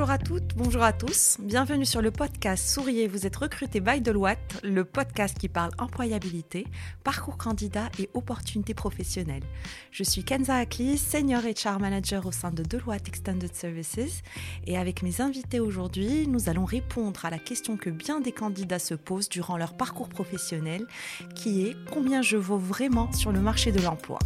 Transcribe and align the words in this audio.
Bonjour 0.00 0.14
à 0.14 0.18
toutes, 0.18 0.54
bonjour 0.56 0.82
à 0.82 0.94
tous. 0.94 1.36
Bienvenue 1.40 1.84
sur 1.84 2.00
le 2.00 2.10
podcast 2.10 2.66
Souriez, 2.66 3.06
vous 3.06 3.26
êtes 3.26 3.36
recruté 3.36 3.80
by 3.80 4.00
Deloitte, 4.00 4.58
le 4.64 4.86
podcast 4.86 5.36
qui 5.38 5.50
parle 5.50 5.72
employabilité, 5.76 6.66
parcours 7.04 7.36
candidat 7.36 7.90
et 7.98 8.08
opportunités 8.14 8.72
professionnelles. 8.72 9.42
Je 9.90 10.02
suis 10.02 10.24
Kenza 10.24 10.54
Akli, 10.54 10.96
senior 10.96 11.42
HR 11.42 11.78
manager 11.80 12.24
au 12.24 12.32
sein 12.32 12.50
de 12.50 12.62
Deloitte 12.62 13.08
Extended 13.08 13.54
Services 13.54 14.22
et 14.66 14.78
avec 14.78 15.02
mes 15.02 15.20
invités 15.20 15.60
aujourd'hui, 15.60 16.26
nous 16.26 16.48
allons 16.48 16.64
répondre 16.64 17.22
à 17.26 17.28
la 17.28 17.38
question 17.38 17.76
que 17.76 17.90
bien 17.90 18.22
des 18.22 18.32
candidats 18.32 18.78
se 18.78 18.94
posent 18.94 19.28
durant 19.28 19.58
leur 19.58 19.76
parcours 19.76 20.08
professionnel 20.08 20.86
qui 21.34 21.66
est 21.66 21.76
combien 21.90 22.22
je 22.22 22.38
vaux 22.38 22.56
vraiment 22.56 23.12
sur 23.12 23.32
le 23.32 23.40
marché 23.40 23.70
de 23.70 23.82
l'emploi. 23.82 24.18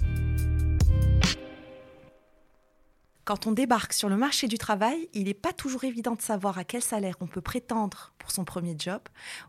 Quand 3.24 3.46
on 3.46 3.52
débarque 3.52 3.94
sur 3.94 4.10
le 4.10 4.18
marché 4.18 4.48
du 4.48 4.58
travail, 4.58 5.08
il 5.14 5.24
n'est 5.24 5.32
pas 5.32 5.54
toujours 5.54 5.84
évident 5.84 6.14
de 6.14 6.20
savoir 6.20 6.58
à 6.58 6.64
quel 6.64 6.82
salaire 6.82 7.16
on 7.20 7.26
peut 7.26 7.40
prétendre 7.40 8.12
pour 8.18 8.30
son 8.30 8.44
premier 8.44 8.76
job. 8.78 9.00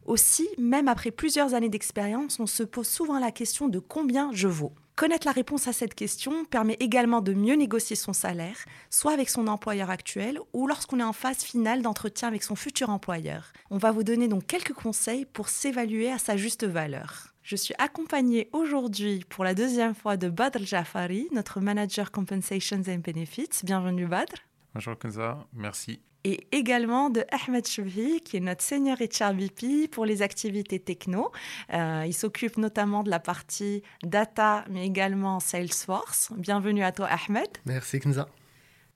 Aussi, 0.05 0.47
même 0.57 0.87
après 0.87 1.11
plusieurs 1.11 1.53
années 1.53 1.67
d'expérience, 1.67 2.39
on 2.39 2.45
se 2.45 2.63
pose 2.63 2.87
souvent 2.87 3.19
la 3.19 3.31
question 3.31 3.67
de 3.67 3.79
combien 3.79 4.29
je 4.31 4.47
vaux. 4.47 4.71
Connaître 4.95 5.27
la 5.27 5.33
réponse 5.33 5.67
à 5.67 5.73
cette 5.73 5.93
question 5.93 6.45
permet 6.45 6.77
également 6.79 7.19
de 7.19 7.33
mieux 7.33 7.55
négocier 7.55 7.97
son 7.97 8.13
salaire, 8.13 8.55
soit 8.89 9.11
avec 9.11 9.29
son 9.29 9.47
employeur 9.47 9.89
actuel 9.89 10.39
ou 10.53 10.67
lorsqu'on 10.67 11.01
est 11.01 11.03
en 11.03 11.11
phase 11.11 11.39
finale 11.39 11.81
d'entretien 11.81 12.29
avec 12.29 12.43
son 12.43 12.55
futur 12.55 12.89
employeur. 12.89 13.51
On 13.69 13.77
va 13.77 13.91
vous 13.91 14.03
donner 14.03 14.29
donc 14.29 14.47
quelques 14.47 14.71
conseils 14.71 15.25
pour 15.25 15.49
s'évaluer 15.49 16.09
à 16.13 16.17
sa 16.17 16.37
juste 16.37 16.63
valeur. 16.63 17.34
Je 17.45 17.55
suis 17.55 17.75
accompagnée 17.77 18.49
aujourd'hui 18.53 19.23
pour 19.29 19.43
la 19.43 19.53
deuxième 19.53 19.93
fois 19.93 20.17
de 20.17 20.29
Badr 20.29 20.63
Jafari, 20.63 21.27
notre 21.31 21.59
manager 21.59 22.11
Compensations 22.11 22.81
and 22.87 23.01
Benefits. 23.05 23.63
Bienvenue 23.63 24.07
Badr. 24.07 24.33
Bonjour 24.73 24.97
Kenza, 24.97 25.45
merci. 25.53 26.01
Et 26.23 26.47
également 26.51 27.11
de 27.11 27.23
Ahmed 27.29 27.67
Choubhi, 27.67 28.21
qui 28.21 28.37
est 28.37 28.39
notre 28.39 28.63
senior 28.63 28.97
HRBP 28.97 29.91
pour 29.91 30.07
les 30.07 30.23
activités 30.23 30.79
techno. 30.79 31.31
Euh, 31.71 32.05
il 32.07 32.15
s'occupe 32.15 32.57
notamment 32.57 33.03
de 33.03 33.11
la 33.11 33.19
partie 33.19 33.83
data, 34.01 34.65
mais 34.71 34.83
également 34.83 35.39
Salesforce. 35.39 36.31
Bienvenue 36.35 36.83
à 36.83 36.91
toi 36.91 37.09
Ahmed. 37.11 37.49
Merci 37.67 37.99
Kenza. 37.99 38.27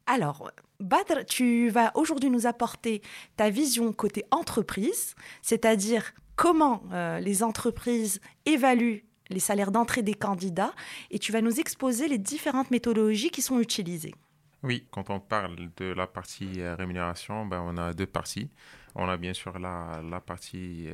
Alors, 0.08 0.50
Badr, 0.80 1.24
tu 1.28 1.70
vas 1.70 1.92
aujourd'hui 1.94 2.32
nous 2.32 2.48
apporter 2.48 3.04
ta 3.38 3.52
vision 3.52 3.94
côté 3.94 4.26
entreprise, 4.32 5.14
c'est-à-dire 5.44 6.14
comment 6.40 6.82
euh, 6.94 7.20
les 7.20 7.44
entreprises 7.44 8.22
évaluent 8.46 9.04
les 9.30 9.42
salaires 9.42 9.74
d'entrée 9.74 10.04
des 10.04 10.14
candidats 10.14 10.72
et 11.12 11.20
tu 11.20 11.34
vas 11.34 11.42
nous 11.42 11.60
exposer 11.60 12.08
les 12.08 12.18
différentes 12.18 12.72
méthodologies 12.72 13.30
qui 13.30 13.42
sont 13.42 13.60
utilisées. 13.60 14.16
Oui, 14.64 14.88
quand 14.90 15.10
on 15.10 15.20
parle 15.20 15.58
de 15.76 15.92
la 15.92 16.08
partie 16.08 16.62
euh, 16.62 16.76
rémunération, 16.76 17.46
ben, 17.46 17.62
on 17.62 17.76
a 17.76 17.94
deux 17.94 18.06
parties. 18.06 18.50
On 18.96 19.10
a 19.10 19.18
bien 19.18 19.34
sûr 19.34 19.60
la, 19.60 20.02
partie 20.26 20.88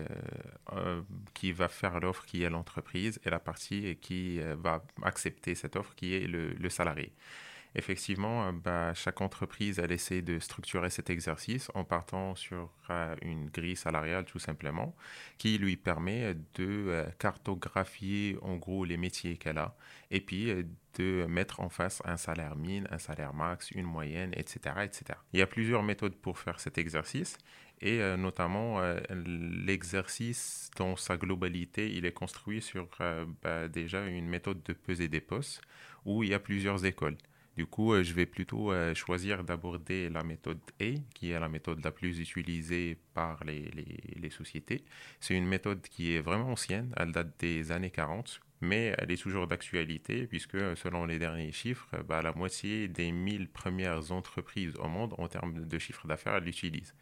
euh, 0.75 1.01
qui 1.35 1.51
va 1.51 1.67
faire 1.67 1.99
l'offre, 1.99 2.25
qui 2.25 2.41
est 2.41 2.49
l'entreprise, 2.49 3.19
et 3.23 3.29
la 3.29 3.39
partie 3.39 3.97
qui 4.01 4.39
va 4.39 4.83
accepter 5.03 5.53
cette 5.53 5.75
offre, 5.75 5.93
qui 5.95 6.16
est 6.16 6.27
le 6.27 6.69
salarié. 6.69 7.13
Effectivement, 7.76 8.48
euh, 8.48 8.52
bah, 8.54 8.94
chaque 8.94 9.20
entreprise, 9.20 9.80
elle 9.80 9.92
essaie 9.92 10.22
de 10.22 10.40
structurer 10.40 10.90
cet 10.90 11.09
exercice 11.09 11.70
en 11.73 11.84
partant 11.84 12.34
sur 12.36 12.72
euh, 12.90 13.16
une 13.22 13.50
grille 13.50 13.76
salariale 13.76 14.23
tout 14.23 14.40
simplement, 14.40 14.95
qui 15.38 15.58
lui 15.58 15.76
permet 15.76 16.36
de 16.53 16.59
euh, 16.59 17.06
cartographier 17.20 18.38
en 18.42 18.56
gros 18.56 18.86
les 18.86 18.96
métiers 18.96 19.36
qu'elle 19.36 19.58
a 19.58 19.76
et 20.09 20.22
puis 20.22 20.53
de 20.98 21.26
mettre 21.26 21.59
en 21.59 21.68
face 21.68 22.02
un 22.06 22.16
salaire 22.16 22.56
mine, 22.56 22.88
un 22.91 22.97
salaire 22.97 23.34
max, 23.34 23.72
une 23.72 23.85
moyenne, 23.85 24.31
etc., 24.38 24.75
etc. 24.84 25.19
Il 25.34 25.40
y 25.40 25.41
a 25.41 25.47
plusieurs 25.47 25.84
méthodes 25.84 26.16
pour 26.16 26.40
faire 26.40 26.59
cet 26.62 26.78
exercice 26.78 27.38
et 27.81 28.00
notamment 28.16 28.80
l'exercice 29.09 30.69
dans 30.78 30.96
sa 30.96 31.18
globalité, 31.18 31.91
il 31.91 32.06
est 32.06 32.14
construit 32.14 32.62
sur 32.62 32.88
bah, 33.41 33.68
déjà 33.68 34.06
une 34.06 34.28
méthode 34.28 34.64
de 34.64 34.74
peser 34.74 35.09
des 35.09 35.22
postes 35.22 35.62
où 36.06 36.24
il 36.24 36.30
y 36.30 36.34
a 36.34 36.40
plusieurs 36.40 36.85
écoles. 36.85 37.18
Du 37.57 37.66
coup, 37.66 37.93
euh, 37.93 38.03
je 38.03 38.13
vais 38.13 38.25
plutôt 38.25 38.71
euh, 38.71 38.93
choisir 38.93 39.43
d'aborder 39.43 40.09
la 40.09 40.23
méthode 40.23 40.59
A, 40.81 40.93
qui 41.13 41.31
est 41.31 41.39
la 41.39 41.47
méthode 41.47 41.83
la 41.83 41.91
plus 41.91 42.19
utilisée 42.19 42.97
par 43.13 43.43
les, 43.45 43.71
les, 44.16 44.29
sociétés. 44.29 44.83
C'est 45.21 45.35
une 45.35 45.45
méthode 45.47 45.81
qui 45.81 46.13
est 46.16 46.19
vraiment 46.19 46.51
ancienne, 46.51 46.93
elle 46.97 47.13
date 47.13 47.39
des 47.39 47.71
années 47.71 47.91
40, 47.91 48.41
mais 48.61 48.93
elle 48.97 49.11
est 49.11 49.21
toujours 49.21 49.47
d'actualité, 49.47 50.27
puisque 50.27 50.57
selon 50.75 51.05
les 51.05 51.17
derniers 51.19 51.53
chiffres, 51.53 51.88
bah, 52.07 52.21
la 52.21 52.33
moitié 52.33 52.89
des 52.89 53.11
1000 53.11 53.49
premières 53.49 54.11
entreprises 54.11 54.75
au 54.77 54.87
monde 54.89 55.13
en 55.17 55.27
termes 55.29 55.66
de 55.66 55.79
chiffre 55.79 56.07
d'affaires 56.07 56.41
l'utilisent. 56.41 56.93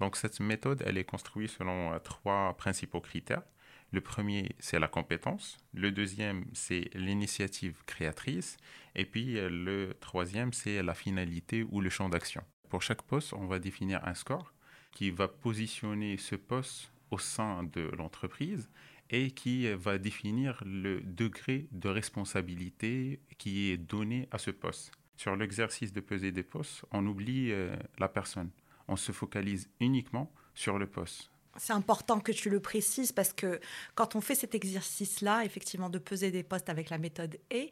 Donc 0.00 0.16
cette 0.16 0.40
méthode, 0.40 0.82
elle 0.86 0.98
est 0.98 1.04
construite 1.04 1.50
selon 1.50 1.92
euh, 1.92 1.98
trois 1.98 2.54
principaux 2.56 3.00
critères. 3.00 3.42
Le 3.90 4.00
premier, 4.00 4.50
c'est 4.58 4.78
la 4.78 4.88
compétence. 4.88 5.56
Le 5.72 5.90
deuxième, 5.90 6.44
c'est 6.52 6.90
l'initiative 6.94 7.82
créatrice. 7.86 8.56
Et 8.94 9.06
puis 9.06 9.38
euh, 9.38 9.48
le 9.48 9.94
troisième, 10.00 10.52
c'est 10.52 10.82
la 10.82 10.94
finalité 10.94 11.64
ou 11.70 11.80
le 11.80 11.88
champ 11.88 12.08
d'action. 12.08 12.42
Pour 12.68 12.82
chaque 12.82 13.02
poste, 13.02 13.32
on 13.32 13.46
va 13.46 13.58
définir 13.58 14.06
un 14.06 14.14
score 14.14 14.52
qui 14.92 15.10
va 15.10 15.28
positionner 15.28 16.18
ce 16.18 16.34
poste 16.34 16.92
au 17.10 17.18
sein 17.18 17.64
de 17.64 17.90
l'entreprise 17.96 18.68
et 19.10 19.30
qui 19.30 19.72
va 19.72 19.96
définir 19.96 20.62
le 20.66 21.00
degré 21.00 21.66
de 21.72 21.88
responsabilité 21.88 23.20
qui 23.38 23.70
est 23.70 23.78
donné 23.78 24.28
à 24.30 24.38
ce 24.38 24.50
poste. 24.50 24.92
Sur 25.16 25.34
l'exercice 25.34 25.92
de 25.92 26.00
peser 26.00 26.30
des 26.30 26.42
postes, 26.42 26.84
on 26.92 27.06
oublie 27.06 27.52
euh, 27.52 27.74
la 27.98 28.08
personne. 28.08 28.50
On 28.86 28.96
se 28.96 29.12
focalise 29.12 29.70
uniquement 29.80 30.30
sur 30.54 30.78
le 30.78 30.86
poste. 30.86 31.30
C'est 31.58 31.72
important 31.72 32.20
que 32.20 32.32
tu 32.32 32.50
le 32.50 32.60
précises 32.60 33.12
parce 33.12 33.32
que 33.32 33.60
quand 33.94 34.16
on 34.16 34.20
fait 34.20 34.34
cet 34.34 34.54
exercice-là, 34.54 35.44
effectivement, 35.44 35.90
de 35.90 35.98
peser 35.98 36.30
des 36.30 36.42
postes 36.42 36.68
avec 36.68 36.90
la 36.90 36.98
méthode 36.98 37.38
E, 37.52 37.68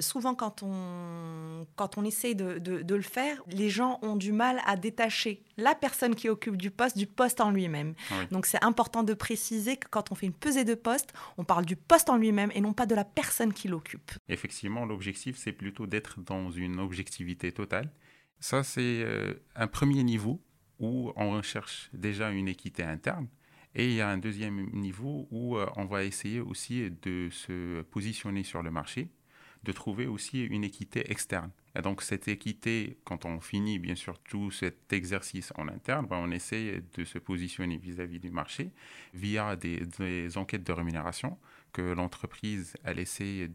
souvent 0.00 0.34
quand 0.34 0.62
on, 0.62 1.66
quand 1.76 1.98
on 1.98 2.04
essaye 2.04 2.34
de, 2.34 2.58
de, 2.58 2.94
le 2.94 3.02
faire, 3.02 3.42
les 3.48 3.68
gens 3.68 3.98
ont 4.02 4.16
du 4.16 4.32
mal 4.32 4.60
à 4.66 4.76
détacher 4.76 5.42
la 5.56 5.74
personne 5.74 6.14
qui 6.14 6.28
occupe 6.28 6.56
du 6.56 6.70
poste 6.70 6.96
du 6.96 7.06
poste 7.06 7.40
en 7.40 7.50
lui-même. 7.50 7.94
Donc 8.30 8.46
c'est 8.46 8.62
important 8.64 9.02
de 9.02 9.14
préciser 9.14 9.76
que 9.76 9.88
quand 9.88 10.12
on 10.12 10.14
fait 10.14 10.26
une 10.26 10.32
pesée 10.32 10.64
de 10.64 10.74
poste, 10.74 11.12
on 11.36 11.44
parle 11.44 11.66
du 11.66 11.76
poste 11.76 12.08
en 12.10 12.16
lui-même 12.16 12.50
et 12.54 12.60
non 12.60 12.72
pas 12.72 12.86
de 12.86 12.94
la 12.94 13.04
personne 13.04 13.52
qui 13.52 13.68
l'occupe. 13.68 14.12
Effectivement, 14.28 14.84
l'objectif, 14.84 15.36
c'est 15.36 15.52
plutôt 15.52 15.86
d'être 15.86 16.20
dans 16.20 16.50
une 16.50 16.80
objectivité 16.80 17.52
totale. 17.52 17.90
Ça, 18.40 18.62
c'est 18.62 19.02
euh, 19.02 19.34
un 19.54 19.66
premier 19.66 20.02
niveau 20.02 20.40
où 20.78 21.12
on 21.16 21.32
recherche 21.32 21.90
déjà 21.92 22.30
une 22.30 22.48
équité 22.48 22.82
interne. 22.82 23.28
Et 23.74 23.88
il 23.88 23.94
y 23.94 24.00
a 24.00 24.08
un 24.08 24.18
deuxième 24.18 24.70
niveau 24.72 25.28
où 25.30 25.56
euh, 25.56 25.66
on 25.76 25.84
va 25.84 26.04
essayer 26.04 26.40
aussi 26.40 26.90
de 27.02 27.28
se 27.30 27.82
positionner 27.82 28.42
sur 28.42 28.62
le 28.62 28.70
marché, 28.70 29.10
de 29.64 29.72
trouver 29.72 30.06
aussi 30.06 30.44
une 30.44 30.64
équité 30.64 31.10
externe. 31.10 31.50
Et 31.78 31.82
donc 31.82 32.00
cette 32.00 32.26
équité, 32.26 32.98
quand 33.04 33.26
on 33.26 33.40
finit 33.40 33.78
bien 33.78 33.94
sûr 33.94 34.18
tout 34.20 34.50
cet 34.50 34.92
exercice 34.94 35.52
en 35.56 35.68
interne, 35.68 36.06
ben, 36.06 36.16
on 36.16 36.30
essaie 36.30 36.82
de 36.94 37.04
se 37.04 37.18
positionner 37.18 37.76
vis-à-vis 37.76 38.18
du 38.18 38.30
marché 38.30 38.70
via 39.12 39.56
des 39.56 40.38
enquêtes 40.38 40.64
de 40.64 40.72
rémunération 40.72 41.36
que 41.76 41.82
l'entreprise 41.82 42.72
elle 42.84 42.98
essaie 42.98 43.50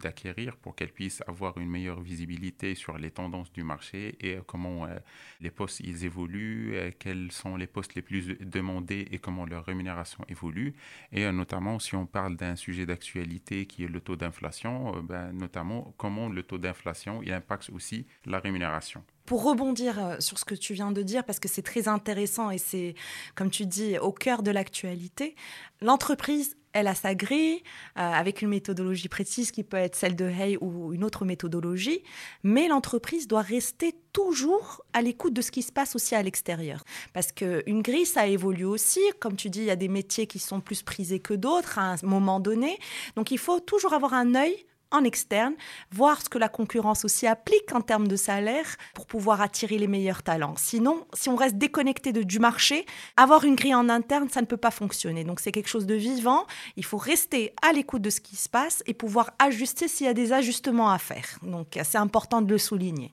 d'acquérir 0.00 0.56
pour 0.58 0.76
qu'elle 0.76 0.92
puisse 0.92 1.24
avoir 1.26 1.58
une 1.58 1.68
meilleure 1.68 2.00
visibilité 2.00 2.76
sur 2.76 2.98
les 2.98 3.10
tendances 3.10 3.50
du 3.52 3.64
marché 3.64 4.16
et 4.20 4.38
comment 4.46 4.86
euh, 4.86 4.96
les 5.40 5.50
postes 5.50 5.80
ils 5.80 6.04
évoluent, 6.04 6.76
euh, 6.76 6.92
quels 6.96 7.32
sont 7.32 7.56
les 7.56 7.66
postes 7.66 7.96
les 7.96 8.02
plus 8.02 8.38
demandés 8.38 9.08
et 9.10 9.18
comment 9.18 9.44
leur 9.44 9.64
rémunération 9.64 10.24
évolue. 10.28 10.74
Et 11.10 11.24
euh, 11.24 11.32
notamment 11.32 11.80
si 11.80 11.96
on 11.96 12.06
parle 12.06 12.36
d'un 12.36 12.54
sujet 12.54 12.86
d'actualité 12.86 13.66
qui 13.66 13.82
est 13.82 13.88
le 13.88 14.00
taux 14.00 14.14
d'inflation, 14.14 15.02
ben, 15.02 15.32
notamment 15.32 15.94
comment 15.96 16.28
le 16.28 16.44
taux 16.44 16.58
d'inflation 16.58 17.22
impacte 17.28 17.70
aussi 17.70 18.06
la 18.24 18.38
rémunération. 18.38 19.02
Pour 19.26 19.42
rebondir 19.42 20.18
sur 20.20 20.38
ce 20.38 20.44
que 20.44 20.54
tu 20.54 20.74
viens 20.74 20.92
de 20.92 21.02
dire, 21.02 21.24
parce 21.24 21.40
que 21.40 21.48
c'est 21.48 21.62
très 21.62 21.88
intéressant 21.88 22.50
et 22.50 22.58
c'est, 22.58 22.94
comme 23.34 23.50
tu 23.50 23.66
dis, 23.66 23.98
au 23.98 24.12
cœur 24.12 24.42
de 24.44 24.52
l'actualité, 24.52 25.34
l'entreprise 25.80 26.56
elle 26.74 26.88
a 26.88 26.94
sa 26.94 27.14
grille 27.14 27.62
euh, 27.96 28.00
avec 28.00 28.42
une 28.42 28.48
méthodologie 28.48 29.08
précise 29.08 29.50
qui 29.50 29.62
peut 29.62 29.78
être 29.78 29.94
celle 29.94 30.16
de 30.16 30.26
Hay 30.26 30.58
ou 30.60 30.92
une 30.92 31.04
autre 31.04 31.24
méthodologie, 31.24 32.02
mais 32.42 32.68
l'entreprise 32.68 33.26
doit 33.26 33.40
rester 33.40 33.94
toujours 34.12 34.84
à 34.92 35.00
l'écoute 35.00 35.32
de 35.32 35.40
ce 35.40 35.50
qui 35.50 35.62
se 35.62 35.72
passe 35.72 35.96
aussi 35.96 36.14
à 36.14 36.22
l'extérieur. 36.22 36.84
Parce 37.12 37.32
qu'une 37.32 37.80
grille, 37.80 38.06
ça 38.06 38.26
évolue 38.26 38.64
aussi. 38.64 39.00
Comme 39.20 39.36
tu 39.36 39.48
dis, 39.50 39.60
il 39.60 39.66
y 39.66 39.70
a 39.70 39.76
des 39.76 39.88
métiers 39.88 40.26
qui 40.26 40.38
sont 40.38 40.60
plus 40.60 40.82
prisés 40.82 41.20
que 41.20 41.34
d'autres 41.34 41.78
à 41.78 41.92
un 41.92 41.96
moment 42.02 42.40
donné. 42.40 42.78
Donc 43.16 43.30
il 43.30 43.38
faut 43.38 43.60
toujours 43.60 43.94
avoir 43.94 44.12
un 44.12 44.34
œil 44.34 44.66
en 44.94 45.04
externe, 45.04 45.54
voir 45.90 46.22
ce 46.22 46.28
que 46.28 46.38
la 46.38 46.48
concurrence 46.48 47.04
aussi 47.04 47.26
applique 47.26 47.72
en 47.72 47.80
termes 47.80 48.08
de 48.08 48.16
salaire 48.16 48.76
pour 48.94 49.06
pouvoir 49.06 49.40
attirer 49.40 49.78
les 49.78 49.86
meilleurs 49.86 50.22
talents. 50.22 50.54
Sinon, 50.56 51.06
si 51.14 51.28
on 51.28 51.36
reste 51.36 51.56
déconnecté 51.56 52.12
de, 52.12 52.22
du 52.22 52.38
marché, 52.38 52.86
avoir 53.16 53.44
une 53.44 53.56
grille 53.56 53.74
en 53.74 53.88
interne, 53.88 54.28
ça 54.28 54.40
ne 54.40 54.46
peut 54.46 54.56
pas 54.56 54.70
fonctionner. 54.70 55.24
Donc 55.24 55.40
c'est 55.40 55.52
quelque 55.52 55.68
chose 55.68 55.86
de 55.86 55.94
vivant. 55.94 56.46
Il 56.76 56.84
faut 56.84 56.96
rester 56.96 57.52
à 57.62 57.72
l'écoute 57.72 58.02
de 58.02 58.10
ce 58.10 58.20
qui 58.20 58.36
se 58.36 58.48
passe 58.48 58.82
et 58.86 58.94
pouvoir 58.94 59.32
ajuster 59.38 59.88
s'il 59.88 60.06
y 60.06 60.10
a 60.10 60.14
des 60.14 60.32
ajustements 60.32 60.90
à 60.90 60.98
faire. 60.98 61.38
Donc 61.42 61.78
c'est 61.82 61.98
important 61.98 62.42
de 62.42 62.50
le 62.50 62.58
souligner. 62.58 63.12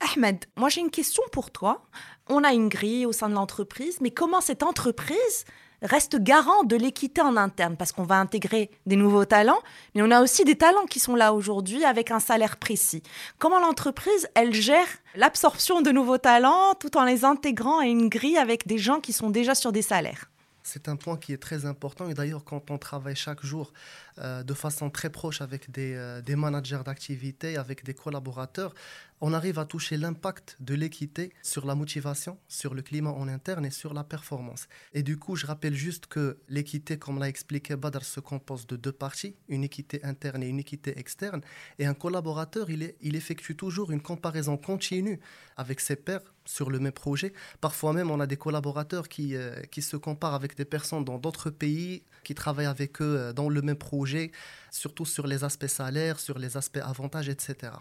Ahmed, 0.00 0.46
moi 0.56 0.68
j'ai 0.68 0.80
une 0.80 0.90
question 0.90 1.22
pour 1.30 1.50
toi. 1.50 1.82
On 2.28 2.42
a 2.42 2.52
une 2.52 2.68
grille 2.68 3.06
au 3.06 3.12
sein 3.12 3.28
de 3.28 3.34
l'entreprise, 3.34 3.98
mais 4.00 4.10
comment 4.10 4.40
cette 4.40 4.62
entreprise 4.62 5.44
reste 5.82 6.16
garant 6.16 6.64
de 6.64 6.76
l'équité 6.76 7.20
en 7.20 7.36
interne 7.36 7.76
parce 7.76 7.92
qu'on 7.92 8.04
va 8.04 8.18
intégrer 8.18 8.70
des 8.86 8.96
nouveaux 8.96 9.24
talents, 9.24 9.60
mais 9.94 10.02
on 10.02 10.10
a 10.10 10.22
aussi 10.22 10.44
des 10.44 10.56
talents 10.56 10.86
qui 10.86 11.00
sont 11.00 11.14
là 11.14 11.32
aujourd'hui 11.32 11.84
avec 11.84 12.10
un 12.10 12.20
salaire 12.20 12.56
précis. 12.56 13.02
Comment 13.38 13.60
l'entreprise, 13.60 14.28
elle 14.34 14.52
gère 14.52 14.86
l'absorption 15.14 15.80
de 15.82 15.90
nouveaux 15.90 16.18
talents 16.18 16.74
tout 16.78 16.96
en 16.96 17.04
les 17.04 17.24
intégrant 17.24 17.78
à 17.78 17.86
une 17.86 18.08
grille 18.08 18.38
avec 18.38 18.66
des 18.66 18.78
gens 18.78 19.00
qui 19.00 19.12
sont 19.12 19.30
déjà 19.30 19.54
sur 19.54 19.72
des 19.72 19.82
salaires? 19.82 20.30
C'est 20.62 20.88
un 20.88 20.96
point 20.96 21.16
qui 21.16 21.32
est 21.32 21.42
très 21.42 21.64
important. 21.64 22.08
Et 22.08 22.14
d'ailleurs, 22.14 22.44
quand 22.44 22.70
on 22.70 22.78
travaille 22.78 23.16
chaque 23.16 23.44
jour 23.44 23.72
euh, 24.18 24.42
de 24.42 24.54
façon 24.54 24.90
très 24.90 25.10
proche 25.10 25.40
avec 25.40 25.70
des, 25.70 25.94
euh, 25.96 26.20
des 26.20 26.36
managers 26.36 26.82
d'activité, 26.84 27.56
avec 27.56 27.82
des 27.84 27.94
collaborateurs, 27.94 28.74
on 29.20 29.32
arrive 29.32 29.58
à 29.58 29.64
toucher 29.64 29.96
l'impact 29.96 30.56
de 30.60 30.74
l'équité 30.74 31.32
sur 31.42 31.66
la 31.66 31.74
motivation, 31.74 32.38
sur 32.48 32.74
le 32.74 32.82
climat 32.82 33.10
en 33.10 33.28
interne 33.28 33.66
et 33.66 33.70
sur 33.70 33.92
la 33.92 34.04
performance. 34.04 34.66
Et 34.94 35.02
du 35.02 35.18
coup, 35.18 35.36
je 35.36 35.46
rappelle 35.46 35.74
juste 35.74 36.06
que 36.06 36.38
l'équité, 36.48 36.98
comme 36.98 37.18
l'a 37.18 37.28
expliqué 37.28 37.76
Badr, 37.76 38.02
se 38.02 38.20
compose 38.20 38.66
de 38.66 38.76
deux 38.76 38.92
parties, 38.92 39.36
une 39.48 39.64
équité 39.64 40.02
interne 40.04 40.42
et 40.42 40.48
une 40.48 40.58
équité 40.58 40.98
externe. 40.98 41.42
Et 41.78 41.86
un 41.86 41.94
collaborateur, 41.94 42.70
il, 42.70 43.16
effectue 43.16 43.56
toujours 43.56 43.90
une 43.90 44.00
comparaison 44.00 44.56
continue 44.56 45.20
avec 45.56 45.80
ses 45.80 45.96
pairs 45.96 46.22
sur 46.46 46.70
le 46.70 46.78
même 46.78 46.92
projet. 46.92 47.32
Parfois 47.60 47.92
même, 47.92 48.10
on 48.10 48.20
a 48.20 48.26
des 48.26 48.36
collaborateurs 48.36 49.08
qui, 49.08 49.36
euh, 49.36 49.60
qui 49.70 49.82
se 49.82 49.96
comparent 49.96 50.34
avec 50.34 50.56
des 50.56 50.64
personnes 50.64 51.04
dans 51.04 51.18
d'autres 51.18 51.50
pays, 51.50 52.04
qui 52.24 52.34
travaillent 52.34 52.66
avec 52.66 53.00
eux 53.00 53.16
euh, 53.18 53.32
dans 53.32 53.48
le 53.48 53.62
même 53.62 53.76
projet 53.76 54.32
surtout 54.70 55.04
sur 55.04 55.26
les 55.26 55.44
aspects 55.44 55.66
salaires, 55.66 56.18
sur 56.18 56.38
les 56.38 56.56
aspects 56.56 56.80
avantages, 56.82 57.28
etc. 57.28 57.72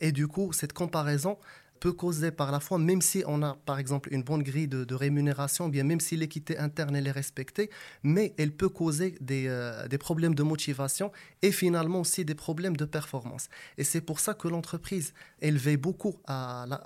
Et 0.00 0.12
du 0.12 0.28
coup, 0.28 0.52
cette 0.52 0.72
comparaison, 0.72 1.38
peut 1.80 1.92
causer 1.92 2.30
par 2.30 2.50
la 2.50 2.60
fois, 2.60 2.78
même 2.78 3.02
si 3.02 3.22
on 3.26 3.42
a 3.42 3.56
par 3.66 3.78
exemple 3.78 4.08
une 4.12 4.22
bonne 4.22 4.42
grille 4.42 4.68
de, 4.68 4.94
rémunération, 4.94 5.68
bien 5.68 5.84
même 5.84 6.00
si 6.00 6.16
l'équité 6.16 6.56
interne 6.58 6.96
est 6.96 7.10
respectée, 7.10 7.70
mais 8.02 8.34
elle 8.38 8.52
peut 8.52 8.68
causer 8.68 9.16
des, 9.20 9.46
euh, 9.48 9.86
des, 9.88 9.98
problèmes 9.98 10.34
de 10.34 10.42
motivation 10.42 11.10
et 11.42 11.52
finalement 11.52 12.00
aussi 12.00 12.24
des 12.24 12.34
problèmes 12.34 12.76
de 12.76 12.84
performance. 12.84 13.48
Et 13.76 13.84
c'est 13.84 14.00
pour 14.00 14.20
ça 14.20 14.34
que 14.34 14.48
l'entreprise, 14.48 15.12
elle 15.40 15.58
veille 15.58 15.76
beaucoup 15.76 16.14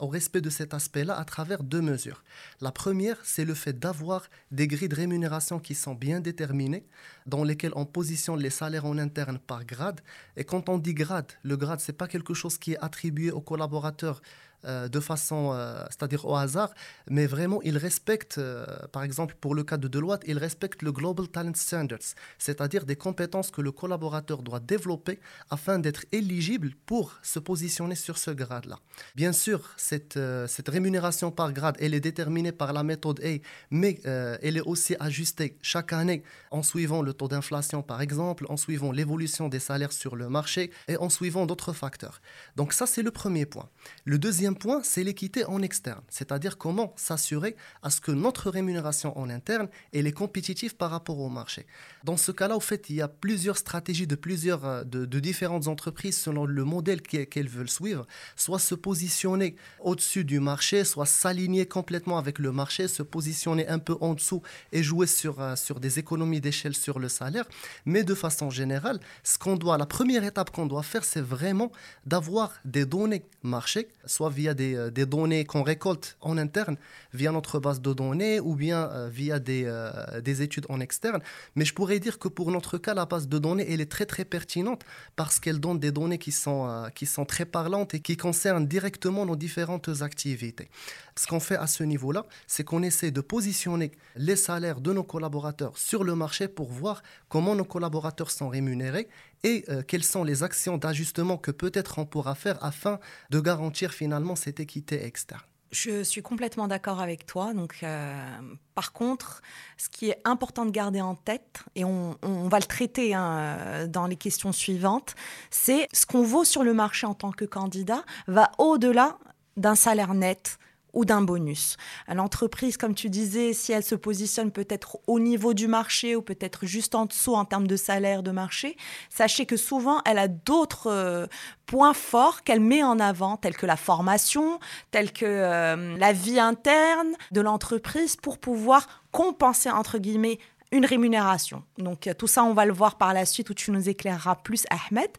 au 0.01 0.07
respect 0.09 0.41
de 0.41 0.51
cet 0.51 0.75
aspect-là 0.75 1.19
à 1.19 1.25
travers 1.25 1.63
deux 1.63 1.81
mesures. 1.81 2.25
La 2.61 2.73
première, 2.73 3.19
c'est 3.25 3.45
le 3.45 3.55
fait 3.55 3.79
d'avoir 3.79 4.29
des 4.51 4.67
grilles 4.67 4.89
de 4.89 4.95
rémunération 4.95 5.59
qui 5.59 5.75
sont 5.75 5.95
bien 5.95 6.21
déterminées, 6.21 6.87
dans 7.27 7.45
lesquelles 7.45 7.73
on 7.77 7.85
positionne 7.85 8.41
les 8.41 8.51
salaires 8.51 8.87
en 8.87 8.99
interne 8.99 9.39
par 9.39 9.65
grade. 9.65 10.01
Et 10.37 10.45
quand 10.45 10.69
on 10.69 10.79
dit 10.79 10.95
grade, 10.95 11.31
le 11.43 11.57
grade, 11.57 11.81
c'est 11.81 11.93
pas 11.93 12.09
quelque 12.09 12.35
chose 12.35 12.59
qui 12.59 12.73
est 12.73 12.79
attribué 12.79 13.31
aux 13.31 13.41
collaborateurs 13.41 14.21
euh, 14.65 14.89
de 14.89 14.99
façon, 14.99 15.53
euh, 15.53 15.85
c'est-à-dire 15.89 16.25
au 16.25 16.35
hasard, 16.35 16.71
mais 17.09 17.27
vraiment, 17.27 17.63
il 17.63 17.79
respecte, 17.79 18.39
euh, 18.39 18.67
par 18.91 19.05
exemple, 19.05 19.37
pour 19.41 19.55
le 19.55 19.63
cas 19.63 19.77
de 19.77 19.87
Deloitte, 19.87 20.23
il 20.27 20.37
respecte 20.37 20.83
le 20.83 20.91
Global 20.91 21.29
Talent 21.29 21.55
Standards, 21.55 22.15
c'est-à-dire 22.39 22.85
des 22.85 22.97
compétences 22.97 23.53
que 23.53 23.63
le 23.63 23.71
collaborateur 23.71 24.43
doit 24.43 24.59
développer 24.59 25.21
afin 25.49 25.79
d'être 25.79 26.05
éligible 26.11 26.73
pour 26.87 27.15
se 27.23 27.39
positionner 27.39 27.95
sur 27.95 28.19
ce 28.19 28.33
grade-là. 28.33 28.81
Bien 29.15 29.33
sûr, 29.33 29.71
cette, 29.77 30.19
cette 30.49 30.69
rémunération 30.69 31.31
par 31.31 31.53
grade, 31.53 31.77
elle 31.79 31.95
est 31.95 32.01
déterminée 32.01 32.53
par 32.53 32.73
la 32.73 32.83
méthode 32.83 33.21
A, 33.25 33.39
mais 33.71 34.01
elle 34.05 34.57
est 34.57 34.67
aussi 34.67 34.97
ajustée 34.99 35.57
chaque 35.63 35.93
année 35.93 36.25
en 36.51 36.63
suivant 36.63 37.03
le 37.03 37.13
taux 37.13 37.29
d'inflation, 37.29 37.83
par 37.83 38.01
exemple, 38.01 38.45
en 38.49 38.57
suivant 38.57 38.91
l'évolution 38.91 39.49
des 39.49 39.61
salaires 39.61 39.93
sur 39.93 40.17
le 40.17 40.29
marché 40.29 40.73
et 40.89 40.97
en 40.97 41.11
suivant 41.11 41.47
d'autres 41.47 41.73
facteurs. 41.73 42.21
Donc 42.57 42.73
ça, 42.73 42.87
c'est 42.87 43.03
le 43.03 43.11
premier 43.11 43.47
point. 43.47 43.69
Le 44.05 44.19
deuxième 44.19 44.48
point, 44.55 44.81
c'est 44.83 45.05
l'équité 45.05 45.45
en 45.45 45.63
externe, 45.63 46.03
c'est-à-dire 46.09 46.59
comment 46.59 46.93
s'assurer 46.97 47.57
à 47.83 47.91
ce 47.91 48.01
que 48.01 48.13
notre 48.13 48.51
rémunération 48.51 49.17
en 49.19 49.31
interne 49.31 49.69
elle 49.93 50.07
est 50.07 50.13
compétitive 50.13 50.77
par 50.77 50.91
rapport 50.91 51.19
au 51.19 51.29
marché. 51.29 51.67
Dans 52.05 52.17
ce 52.17 52.33
cas-là, 52.33 52.57
au 52.57 52.61
fait, 52.61 52.91
il 52.91 52.97
y 52.97 53.03
a 53.03 53.09
plusieurs 53.09 53.57
stratégies 53.57 54.07
de 54.07 54.15
plusieurs 54.15 54.65
euh, 54.65 54.85
de, 54.85 55.21
différentes 55.21 55.69
entreprises 55.69 56.17
selon 56.17 56.47
le 56.47 56.65
modèle 56.65 57.03
qu'elles 57.03 57.49
veulent 57.49 57.69
suivre, 57.69 58.07
soit 58.37 58.59
se 58.59 58.75
positionner 58.75 59.57
au-dessus 59.81 60.25
du 60.25 60.41
marché, 60.41 60.85
soit 60.85 61.07
s'aligner 61.07 61.67
complètement 61.67 62.19
avec 62.19 62.39
le 62.39 62.53
marché, 62.53 62.89
se 62.89 63.03
positionner 63.03 63.67
un 63.69 63.79
peu 63.79 63.97
en 64.01 64.15
dessous 64.15 64.43
et 64.73 64.83
jouer 64.83 65.07
sur 65.07 65.41
euh, 65.41 65.57
sur 65.57 65.81
des 65.81 65.99
économies 65.99 66.41
d'échelle 66.41 66.75
sur 66.75 66.99
le 66.99 67.09
salaire. 67.09 67.47
Mais 67.85 68.05
de 68.05 68.15
façon 68.15 68.51
générale, 68.51 69.01
ce 69.25 69.39
qu'on 69.39 69.57
doit, 69.57 69.79
la 69.79 69.87
première 69.87 70.25
étape 70.25 70.51
qu'on 70.51 70.67
doit 70.67 70.83
faire, 70.83 71.05
c'est 71.05 71.21
vraiment 71.21 71.73
d'avoir 72.07 72.53
des 72.65 72.87
données 72.87 73.25
marché, 73.43 73.89
soit 74.07 74.31
via 74.39 74.55
euh, 74.61 74.91
des, 74.91 75.07
données 75.07 75.45
qu'on 75.45 75.63
récolte 75.63 76.17
en 76.21 76.39
interne, 76.39 76.77
via 77.13 77.33
notre 77.33 77.59
base 77.59 77.81
de 77.81 77.93
données, 77.93 78.39
ou 78.41 78.55
bien 78.55 78.81
euh, 78.93 79.09
via 79.09 79.39
des, 79.39 79.65
euh, 79.67 80.21
des 80.21 80.43
études 80.43 80.67
en 80.69 80.79
externe. 80.81 81.21
Mais 81.57 81.65
je 81.65 81.75
pourrais 81.75 81.99
dire 81.99 82.19
que 82.19 82.29
pour 82.29 82.51
notre 82.53 82.79
cas, 82.79 82.95
la 82.95 83.07
base 83.07 83.27
de 83.29 83.39
données, 83.39 83.67
elle 83.73 83.81
est 83.81 83.91
très 83.97 84.07
très 84.07 84.25
pertinente 84.25 84.83
parce 85.17 85.41
qu'elle 85.41 85.59
donne 85.59 85.79
des 85.79 85.93
données 85.93 86.19
qui 86.19 86.33
sont, 86.33 86.61
qui 86.95 87.07
sont 87.07 87.25
très 87.25 87.45
parlantes 87.45 87.95
et 87.95 88.01
qui 88.01 88.17
concernent 88.17 88.67
directement 88.67 89.27
nos 89.27 89.37
différentes 89.37 89.91
activités. 90.03 90.69
Ce 91.19 91.27
qu'on 91.27 91.41
fait 91.41 91.57
à 91.57 91.67
ce 91.67 91.83
niveau-là, 91.83 92.27
c'est 92.47 92.63
qu'on 92.63 92.81
essaie 92.85 93.11
de 93.11 93.21
positionner 93.21 93.91
les 94.15 94.37
salaires 94.37 94.81
de 94.81 94.93
nos 94.93 95.03
collaborateurs 95.03 95.77
sur 95.77 96.05
le 96.05 96.15
marché 96.15 96.47
pour 96.47 96.71
voir 96.71 97.03
comment 97.29 97.57
nos 97.57 97.65
collaborateurs 97.65 98.31
sont 98.31 98.49
rémunérés 98.49 99.09
et 99.43 99.65
euh, 99.69 99.83
quelles 99.83 100.05
sont 100.05 100.23
les 100.23 100.45
actions 100.45 100.79
d'ajustement 100.79 101.37
que 101.37 101.51
peut-être 101.51 101.99
on 101.99 102.07
pourra 102.07 102.37
faire 102.37 102.63
afin 102.65 103.01
de 103.31 103.41
garantir 103.41 103.93
finalement 103.93 104.37
cette 104.37 104.61
équité 104.61 105.05
externe. 105.05 105.43
Je 105.73 106.05
suis 106.05 106.23
complètement 106.23 106.69
d'accord 106.69 107.01
avec 107.01 107.27
toi. 107.27 107.53
Donc, 107.53 107.81
euh, 107.83 108.39
par 108.77 108.93
contre, 108.93 109.43
ce 109.77 109.89
qui 109.89 110.11
est 110.11 110.21
important 110.25 110.67
de 110.67 110.71
garder 110.71 111.01
en 111.01 111.17
tête, 111.17 111.65
et 111.75 111.85
on, 111.85 112.17
va 112.23 112.61
le 112.61 112.65
traiter 112.65 113.13
hein, 113.13 113.89
dans 113.89 114.07
les 114.07 114.17
questions 114.17 114.53
suivantes, 114.53 115.17
c'est 115.51 115.89
ce 115.93 116.07
qu'on 116.07 116.23
vaut 116.23 116.45
sur 116.45 116.63
le 116.63 116.75
marché 116.75 117.09
en 117.09 117.15
tant 117.15 117.33
que 117.33 117.45
candidat 117.45 118.05
va 118.29 118.53
au-delà 118.59 119.19
d'un 119.57 119.75
salaire 119.75 120.15
net 120.15 120.59
ou 120.93 121.05
d'un 121.05 121.23
bonus. 121.23 121.77
L'entreprise, 122.09 122.77
comme 122.77 122.95
tu 122.95 123.11
disais, 123.11 123.53
si 123.53 123.73
elle 123.73 123.83
se 123.83 123.95
positionne 123.95 124.51
peut-être 124.51 124.99
au 125.07 125.21
niveau 125.21 125.55
du 125.55 125.69
marché 125.69 126.17
ou 126.17 126.23
peut-être 126.23 126.67
juste 126.67 126.95
en 126.95 127.07
dessous 127.07 127.35
en 127.35 127.45
termes 127.45 127.67
de 127.67 127.77
salaire 127.77 128.23
de 128.23 128.31
marché, 128.31 128.77
sachez 129.11 129.47
que 129.47 129.57
souvent, 129.57 130.01
elle 130.05 130.19
a 130.19 130.29
d'autres 130.29 130.91
euh, 130.91 131.27
points 131.67 131.95
forts 131.95 132.43
qu'elle 132.43 132.61
met 132.61 132.83
en 132.83 132.99
avant, 132.99 133.37
tels 133.37 133.57
que 133.57 133.67
la 133.67 133.77
formation, 133.77 134.59
tels 134.91 135.13
que 135.13 135.27
euh, 135.27 135.97
la 135.97 136.13
vie 136.13 136.41
interne 136.41 137.15
de 137.31 137.41
l'entreprise 137.41 138.17
pour 138.17 138.39
pouvoir 138.39 139.03
compenser, 139.13 139.71
entre 139.71 139.99
guillemets, 139.99 140.39
une 140.71 140.85
rémunération. 140.85 141.63
Donc 141.79 142.07
euh, 142.07 142.15
tout 142.15 142.27
ça, 142.27 142.45
on 142.45 142.53
va 142.53 142.67
le 142.67 142.73
voir 142.73 142.97
par 142.97 143.15
la 143.15 143.25
suite 143.25 143.51
où 143.51 143.55
tu 143.55 143.71
nous 143.71 143.89
éclaireras 143.89 144.37
plus, 144.37 144.65
Ahmed. 144.71 145.11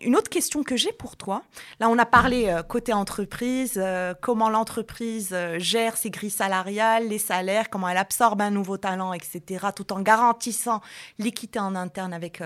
Une 0.00 0.16
autre 0.16 0.30
question 0.30 0.62
que 0.62 0.76
j'ai 0.76 0.92
pour 0.92 1.16
toi, 1.16 1.42
là 1.80 1.88
on 1.88 1.98
a 1.98 2.06
parlé 2.06 2.48
euh, 2.48 2.62
côté 2.62 2.92
entreprise, 2.92 3.74
euh, 3.76 4.14
comment 4.20 4.48
l'entreprise 4.48 5.36
gère 5.58 5.96
ses 5.96 6.10
grilles 6.10 6.30
salariales, 6.30 7.08
les 7.08 7.18
salaires, 7.18 7.68
comment 7.70 7.88
elle 7.88 7.96
absorbe 7.96 8.40
un 8.40 8.50
nouveau 8.50 8.76
talent, 8.76 9.12
etc., 9.12 9.66
tout 9.74 9.92
en 9.92 10.00
garantissant 10.00 10.80
l'équité 11.18 11.58
en 11.58 11.74
interne 11.74 12.12
avec 12.12 12.42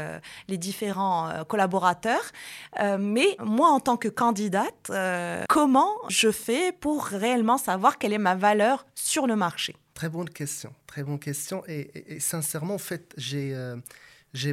les 0.49 0.59
différents 0.59 1.45
collaborateurs. 1.49 2.33
mais 2.99 3.37
moi, 3.43 3.69
en 3.69 3.81
tant 3.81 3.97
que 3.97 4.09
candidate, 4.09 4.91
comment 5.49 5.95
je 6.09 6.31
fais 6.31 6.73
pour 6.73 7.05
réellement 7.05 7.59
savoir 7.59 7.99
quelle 7.99 8.13
est 8.13 8.19
ma 8.19 8.35
valeur 8.35 8.87
sur 8.95 9.27
le 9.27 9.37
marché? 9.37 9.77
Très 9.97 10.11
bonne 10.11 10.29
question, 10.29 10.75
très 10.87 11.03
bonne 11.03 11.19
question. 11.19 11.63
Et, 11.69 12.21
sincèrement, 12.21 12.75
en 12.75 12.79
fait, 12.79 13.15
j'ai 13.17 13.55
euh, 13.55 13.77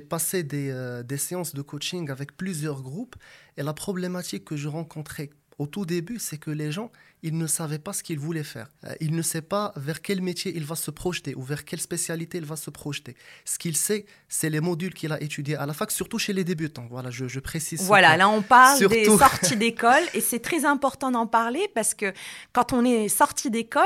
passé 0.10 0.42
des, 0.42 0.70
euh, 0.72 1.04
des, 1.04 1.18
séances 1.18 1.54
de 1.54 1.62
coaching 1.62 2.10
avec 2.10 2.38
plusieurs 2.38 2.82
groupes. 2.82 3.18
Et 3.58 3.62
la 3.62 3.74
problématique 3.74 4.46
que 4.46 4.56
je 4.56 4.70
rencontrais 4.70 5.32
au 5.60 5.68
tout 5.68 5.86
début, 5.86 6.18
c'est 6.18 6.38
que 6.38 6.50
les 6.50 6.72
gens, 6.72 6.94
ils 7.24 7.38
ne 7.38 7.46
savaient 7.46 7.78
pas 7.78 7.92
ce 7.92 8.04
qu'ils 8.04 8.20
voulaient 8.20 8.46
faire. 8.46 8.68
Euh, 8.86 8.96
ils 9.02 9.14
ne 9.14 9.22
savent 9.22 9.42
pas 9.42 9.74
vers 9.76 10.02
quel 10.02 10.22
métier 10.22 10.54
il 10.56 10.64
va 10.64 10.76
se 10.76 10.92
projeter 10.92 11.36
ou 11.36 11.44
vers 11.44 11.66
quelle 11.66 11.82
spécialité 11.82 12.38
il 12.38 12.46
va 12.46 12.56
se 12.56 12.70
projeter. 12.70 13.14
Ce 13.44 13.60
qu'il 13.60 13.76
sait, 13.76 14.06
c'est 14.30 14.50
les 14.50 14.62
modules 14.62 14.94
qu'il 14.94 15.12
a 15.12 15.22
étudiés 15.22 15.58
à 15.58 15.66
la 15.66 15.74
fac, 15.74 15.92
surtout 15.92 16.20
chez 16.20 16.32
les 16.32 16.46
débutants. 16.46 16.88
Voilà, 16.90 17.10
je, 17.10 17.28
je 17.28 17.42
précise. 17.42 17.82
Voilà, 17.82 18.16
là 18.16 18.30
on 18.30 18.42
parle 18.42 18.88
des 18.88 19.06
sorties 19.06 19.58
d'école 19.58 20.04
et 20.14 20.22
c'est 20.22 20.40
très 20.50 20.64
important 20.64 21.12
d'en 21.12 21.28
parler 21.28 21.70
parce 21.76 21.94
que 21.94 22.14
quand 22.54 22.72
on 22.72 22.86
est 22.86 23.10
sorti 23.10 23.52
d'école, 23.52 23.84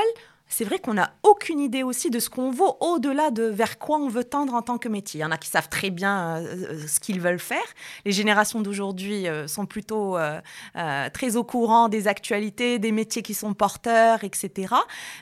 c'est 0.48 0.64
vrai 0.64 0.78
qu'on 0.78 0.94
n'a 0.94 1.14
aucune 1.22 1.60
idée 1.60 1.82
aussi 1.82 2.10
de 2.10 2.18
ce 2.18 2.30
qu'on 2.30 2.50
vaut 2.50 2.76
au-delà 2.80 3.30
de 3.30 3.44
vers 3.44 3.78
quoi 3.78 3.98
on 3.98 4.08
veut 4.08 4.24
tendre 4.24 4.54
en 4.54 4.62
tant 4.62 4.78
que 4.78 4.88
métier. 4.88 5.20
Il 5.20 5.22
y 5.22 5.26
en 5.26 5.30
a 5.30 5.38
qui 5.38 5.48
savent 5.48 5.68
très 5.68 5.90
bien 5.90 6.38
euh, 6.38 6.86
ce 6.86 7.00
qu'ils 7.00 7.20
veulent 7.20 7.38
faire. 7.38 7.58
Les 8.04 8.12
générations 8.12 8.60
d'aujourd'hui 8.60 9.26
sont 9.46 9.66
plutôt 9.66 10.16
très 11.12 11.36
au 11.36 11.44
courant 11.44 11.88
des 11.88 12.08
actualités, 12.08 12.78
des 12.78 12.92
métiers 12.92 13.22
qui 13.22 13.34
sont 13.34 13.54
porteurs, 13.54 14.24
etc. 14.24 14.74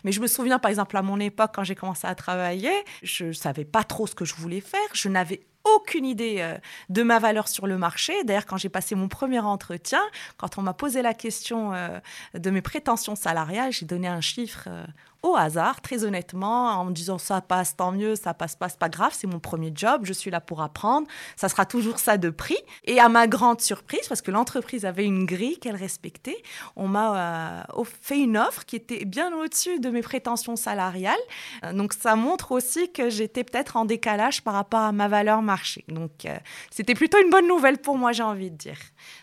Mais 0.05 0.13
je 0.13 0.21
me 0.21 0.27
souviens, 0.27 0.59
par 0.59 0.71
exemple, 0.71 0.97
à 0.97 1.03
mon 1.03 1.19
époque, 1.21 1.51
quand 1.55 1.65
j'ai 1.65 1.75
commencé 1.75 2.07
à 2.07 2.15
travailler, 2.15 2.73
je 3.03 3.27
ne 3.27 3.33
savais 3.33 3.65
pas 3.65 3.85
trop 3.85 4.07
ce 4.07 4.15
que 4.15 4.25
je 4.25 4.35
voulais 4.35 4.61
faire. 4.61 4.89
Je 4.93 5.09
n'avais 5.09 5.41
aucune 5.75 6.05
idée 6.05 6.37
euh, 6.41 6.57
de 6.89 7.03
ma 7.03 7.19
valeur 7.19 7.49
sur 7.49 7.67
le 7.67 7.77
marché. 7.77 8.13
D'ailleurs, 8.25 8.47
quand 8.47 8.57
j'ai 8.57 8.69
passé 8.69 8.95
mon 8.95 9.09
premier 9.09 9.41
entretien, 9.41 10.01
quand 10.37 10.59
on 10.59 10.63
m'a 10.63 10.75
posé 10.75 11.03
la 11.03 11.15
question 11.15 11.73
euh, 11.73 11.99
de 12.35 12.51
mes 12.51 12.63
prétentions 12.63 13.17
salariales, 13.17 13.73
j'ai 13.73 13.87
donné 13.87 14.07
un 14.07 14.21
chiffre 14.21 14.65
euh, 14.69 14.85
au 15.27 15.37
hasard, 15.37 15.81
très 15.81 16.05
honnêtement, 16.05 16.71
en 16.71 16.85
me 16.85 16.93
disant 16.93 17.19
ça 17.19 17.41
passe, 17.41 17.77
tant 17.77 17.93
mieux, 17.93 18.17
ça 18.17 18.35
passe 18.35 18.57
pas, 18.57 18.69
c'est 18.69 18.79
pas 18.79 18.89
grave, 18.89 19.13
c'est 19.17 19.27
mon 19.27 19.41
premier 19.41 19.73
job, 19.75 20.03
je 20.05 20.13
suis 20.13 20.31
là 20.31 20.41
pour 20.41 20.63
apprendre, 20.63 21.07
ça 21.37 21.49
sera 21.49 21.67
toujours 21.67 21.99
ça 21.99 22.17
de 22.17 22.31
prix. 22.31 22.59
Et 22.85 23.01
à 23.01 23.09
ma 23.09 23.27
grande 23.27 23.61
surprise, 23.61 24.07
parce 24.09 24.23
que 24.23 24.31
l'entreprise 24.31 24.85
avait 24.85 25.05
une 25.05 25.27
grille 25.27 25.59
qu'elle 25.59 25.77
respectait, 25.77 26.37
on 26.77 26.89
m'a 26.89 27.65
euh, 27.77 27.85
fait 28.01 28.19
une 28.19 28.37
offre 28.37 28.65
qui 28.65 28.77
était 28.77 29.05
bien 29.05 29.33
au-dessus 29.37 29.81
de 29.81 29.91
mes 29.91 30.03
prétentions 30.03 30.57
salariales. 30.57 31.15
Euh, 31.65 31.73
donc 31.73 31.93
ça 31.93 32.17
montre 32.17 32.53
aussi 32.53 32.93
que 32.93 33.11
j'étais 33.11 33.45
peut-être 33.45 33.77
en 33.77 33.85
décalage 33.85 34.43
par 34.43 34.55
rapport 34.55 34.81
à 34.81 34.93
ma 34.93 35.09
valeur 35.09 35.43
marché. 35.43 35.85
Donc 35.89 36.25
euh, 36.25 36.37
c'était 36.71 36.95
plutôt 36.95 37.19
une 37.23 37.31
bonne 37.31 37.49
nouvelle 37.49 37.79
pour 37.79 37.99
moi, 37.99 38.13
j'ai 38.13 38.23
envie 38.23 38.51
de 38.51 38.57
dire. 38.57 38.79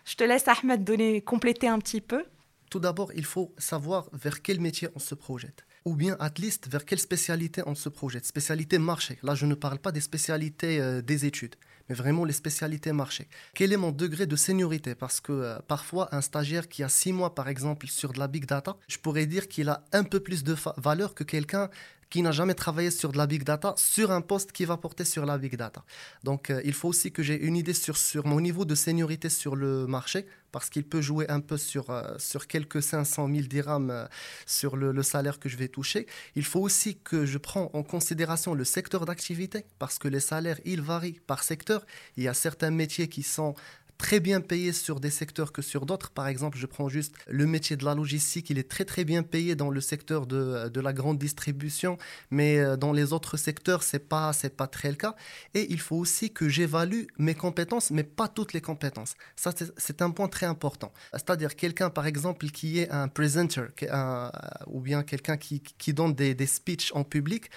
Je 0.05 0.15
te 0.15 0.23
laisse 0.23 0.47
Ahmed 0.47 0.83
donner 0.83 1.21
compléter 1.21 1.67
un 1.67 1.79
petit 1.79 2.01
peu. 2.01 2.25
Tout 2.69 2.79
d'abord, 2.79 3.11
il 3.13 3.25
faut 3.25 3.53
savoir 3.57 4.07
vers 4.13 4.41
quel 4.41 4.59
métier 4.59 4.87
on 4.95 4.99
se 4.99 5.15
projette 5.15 5.63
ou 5.85 5.95
bien 5.95 6.15
at 6.19 6.33
least 6.39 6.67
vers 6.67 6.85
quelle 6.85 6.99
spécialité 6.99 7.61
on 7.65 7.75
se 7.75 7.89
projette? 7.89 8.25
Spécialité 8.25 8.77
marché. 8.77 9.19
Là, 9.23 9.35
je 9.35 9.45
ne 9.45 9.55
parle 9.55 9.79
pas 9.79 9.91
des 9.91 10.01
spécialités 10.01 10.79
euh, 10.79 11.01
des 11.01 11.25
études, 11.25 11.55
mais 11.89 11.95
vraiment 11.95 12.25
les 12.25 12.33
spécialités 12.33 12.91
marché. 12.93 13.27
Quel 13.53 13.73
est 13.73 13.77
mon 13.77 13.91
degré 13.91 14.25
de 14.25 14.35
seniorité? 14.35 14.95
Parce 14.95 15.19
que 15.19 15.31
euh, 15.31 15.59
parfois, 15.67 16.13
un 16.15 16.21
stagiaire 16.21 16.67
qui 16.67 16.83
a 16.83 16.89
six 16.89 17.13
mois, 17.13 17.35
par 17.35 17.47
exemple, 17.47 17.87
sur 17.87 18.13
de 18.13 18.19
la 18.19 18.27
big 18.27 18.45
data, 18.45 18.77
je 18.87 18.97
pourrais 18.97 19.25
dire 19.25 19.47
qu'il 19.47 19.69
a 19.69 19.85
un 19.91 20.03
peu 20.03 20.19
plus 20.19 20.43
de 20.43 20.55
valeur 20.77 21.13
que 21.13 21.23
quelqu'un 21.23 21.69
qui 22.13 22.21
n'a 22.21 22.31
jamais 22.31 22.53
travaillé 22.53 22.91
sur 22.91 23.11
de 23.11 23.17
la 23.17 23.25
big 23.25 23.43
data, 23.43 23.73
sur 23.75 24.11
un 24.11 24.21
poste 24.21 24.51
qui 24.51 24.65
va 24.65 24.77
porter 24.77 25.03
sur 25.03 25.25
la 25.25 25.39
big 25.39 25.55
data. 25.55 25.83
Donc, 26.23 26.51
euh, 26.51 26.61
il 26.63 26.73
faut 26.73 26.89
aussi 26.89 27.11
que 27.11 27.23
j'ai 27.23 27.43
une 27.43 27.55
idée 27.55 27.73
sur, 27.73 27.97
sur 27.97 28.27
mon 28.27 28.39
niveau 28.39 28.65
de 28.65 28.75
seniorité 28.75 29.29
sur 29.29 29.55
le 29.55 29.87
marché, 29.87 30.27
parce 30.51 30.69
qu'il 30.69 30.83
peut 30.83 31.01
jouer 31.01 31.27
un 31.27 31.39
peu 31.39 31.57
sur, 31.57 31.89
euh, 31.89 32.03
sur 32.19 32.45
quelques 32.45 32.83
500 32.83 33.27
000 33.29 33.47
dirhams 33.47 33.89
euh, 33.89 34.05
sur 34.45 34.75
le, 34.75 34.91
le, 34.91 35.01
salaire 35.01 35.39
que 35.39 35.49
je 35.49 35.57
vais 35.57 35.69
toucher. 35.69 36.05
Il 36.35 36.45
faut 36.45 36.59
aussi 36.59 36.99
que 36.99 37.25
je 37.25 37.39
prends 37.39 37.71
en 37.73 37.81
considération 37.81 38.53
le 38.53 38.63
secteur 38.63 39.05
d'activité, 39.05 39.65
parce 39.79 39.97
que 39.97 40.07
les 40.07 40.19
salaires, 40.19 40.59
ils 40.65 40.83
varient 40.83 41.19
par 41.25 41.43
secteur. 41.43 41.83
Il 42.15 42.21
y 42.21 42.27
a 42.27 42.35
certains 42.35 42.69
métiers 42.69 43.09
qui 43.09 43.23
sont 43.23 43.55
très 44.03 44.19
bien 44.19 44.41
payé 44.41 44.73
sur 44.73 44.99
des 44.99 45.09
secteurs 45.09 45.53
que 45.53 45.61
sur 45.61 45.85
d'autres. 45.85 46.11
Par 46.11 46.27
exemple, 46.27 46.57
je 46.57 46.65
prends 46.65 46.89
juste 46.89 47.15
le 47.25 47.45
métier 47.45 47.77
de 47.77 47.85
la 47.85 47.95
logistique, 47.95 48.49
il 48.49 48.59
est 48.59 48.69
très 48.69 48.83
très 48.83 49.05
bien 49.05 49.23
payé 49.23 49.55
dans 49.55 49.69
le 49.69 49.79
secteur 49.79 50.27
de, 50.27 50.67
de 50.67 50.81
la 50.81 50.91
grande 50.91 51.17
distribution, 51.17 51.97
mais 52.29 52.57
euh, 52.57 52.75
dans 52.75 52.91
les 52.91 53.13
autres 53.13 53.37
secteurs, 53.37 53.81
c'est 53.81 54.05
pas 54.13 54.33
c'est 54.33 54.57
pas 54.57 54.67
très 54.67 54.89
le 54.89 54.97
cas. 54.97 55.15
Et 55.53 55.71
il 55.71 55.79
faut 55.79 55.95
aussi 55.95 56.33
que 56.33 56.49
j'évalue 56.49 57.03
mes 57.17 57.33
compétences, 57.33 57.91
mais 57.91 58.03
pas 58.03 58.27
toutes 58.27 58.51
les 58.51 58.59
compétences. 58.59 59.13
Ça, 59.37 59.53
c'est 59.77 60.01
un 60.01 60.11
point 60.11 60.27
très 60.27 60.47
important. 60.47 60.91
C'est-à-dire 61.13 61.55
quelqu'un, 61.55 61.89
par 61.89 62.05
exemple, 62.05 62.45
qui 62.47 62.79
est 62.79 62.91
un 62.91 63.07
presenter, 63.07 63.67
un, 63.89 64.33
ou 64.67 64.81
bien 64.81 65.03
quelqu'un 65.03 65.37
qui, 65.37 65.61
qui, 65.61 65.93
donne 65.93 66.13
des, 66.13 66.35
des 66.35 66.47
speeches 66.47 66.91
en 66.93 67.05
public, 67.05 67.49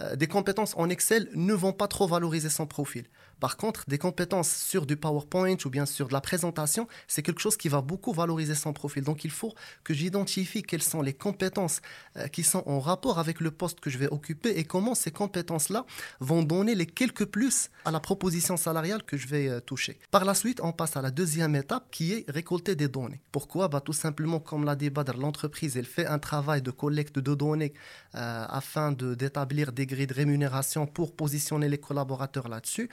euh, 0.00 0.16
des 0.16 0.26
compétences 0.26 0.74
en 0.76 0.90
Excel 0.90 1.30
ne 1.34 1.54
vont 1.54 1.72
pas 1.72 1.88
trop 1.88 2.06
valoriser 2.06 2.50
son 2.50 2.66
profil. 2.66 3.06
Par 3.44 3.58
contre, 3.58 3.84
des 3.88 3.98
compétences 3.98 4.50
sur 4.50 4.86
du 4.86 4.96
PowerPoint 4.96 5.58
ou 5.66 5.68
bien 5.68 5.84
sur 5.84 6.08
de 6.08 6.14
la 6.14 6.22
présentation, 6.22 6.88
c'est 7.06 7.22
quelque 7.22 7.42
chose 7.42 7.58
qui 7.58 7.68
va 7.68 7.82
beaucoup 7.82 8.14
valoriser 8.14 8.54
son 8.54 8.72
profil. 8.72 9.04
Donc 9.04 9.22
il 9.22 9.30
faut 9.30 9.52
que 9.84 9.92
j'identifie 9.92 10.62
quelles 10.62 10.82
sont 10.82 11.02
les 11.02 11.12
compétences 11.12 11.82
euh, 12.16 12.26
qui 12.28 12.42
sont 12.42 12.62
en 12.64 12.80
rapport 12.80 13.18
avec 13.18 13.42
le 13.42 13.50
poste 13.50 13.80
que 13.80 13.90
je 13.90 13.98
vais 13.98 14.08
occuper 14.08 14.58
et 14.58 14.64
comment 14.64 14.94
ces 14.94 15.10
compétences-là 15.10 15.84
vont 16.20 16.42
donner 16.42 16.74
les 16.74 16.86
quelques 16.86 17.26
plus 17.26 17.68
à 17.84 17.90
la 17.90 18.00
proposition 18.00 18.56
salariale 18.56 19.02
que 19.02 19.18
je 19.18 19.28
vais 19.28 19.50
euh, 19.50 19.60
toucher. 19.60 19.98
Par 20.10 20.24
la 20.24 20.32
suite, 20.32 20.60
on 20.62 20.72
passe 20.72 20.96
à 20.96 21.02
la 21.02 21.10
deuxième 21.10 21.54
étape 21.54 21.88
qui 21.90 22.14
est 22.14 22.24
récolter 22.30 22.74
des 22.76 22.88
données. 22.88 23.20
Pourquoi? 23.30 23.68
Bah, 23.68 23.82
Tout 23.82 23.92
simplement, 23.92 24.40
comme 24.40 24.64
l'a 24.64 24.74
dit 24.74 24.88
Badr, 24.88 25.18
l'entreprise, 25.18 25.76
elle 25.76 25.84
fait 25.84 26.06
un 26.06 26.18
travail 26.18 26.62
de 26.62 26.70
collecte 26.70 27.18
de 27.18 27.34
données 27.34 27.74
euh, 28.14 28.46
afin 28.48 28.90
d'établir 28.92 29.72
des 29.72 29.84
grilles 29.84 30.06
de 30.06 30.14
rémunération 30.14 30.86
pour 30.86 31.14
positionner 31.14 31.68
les 31.68 31.76
collaborateurs 31.76 32.48
là-dessus. 32.48 32.88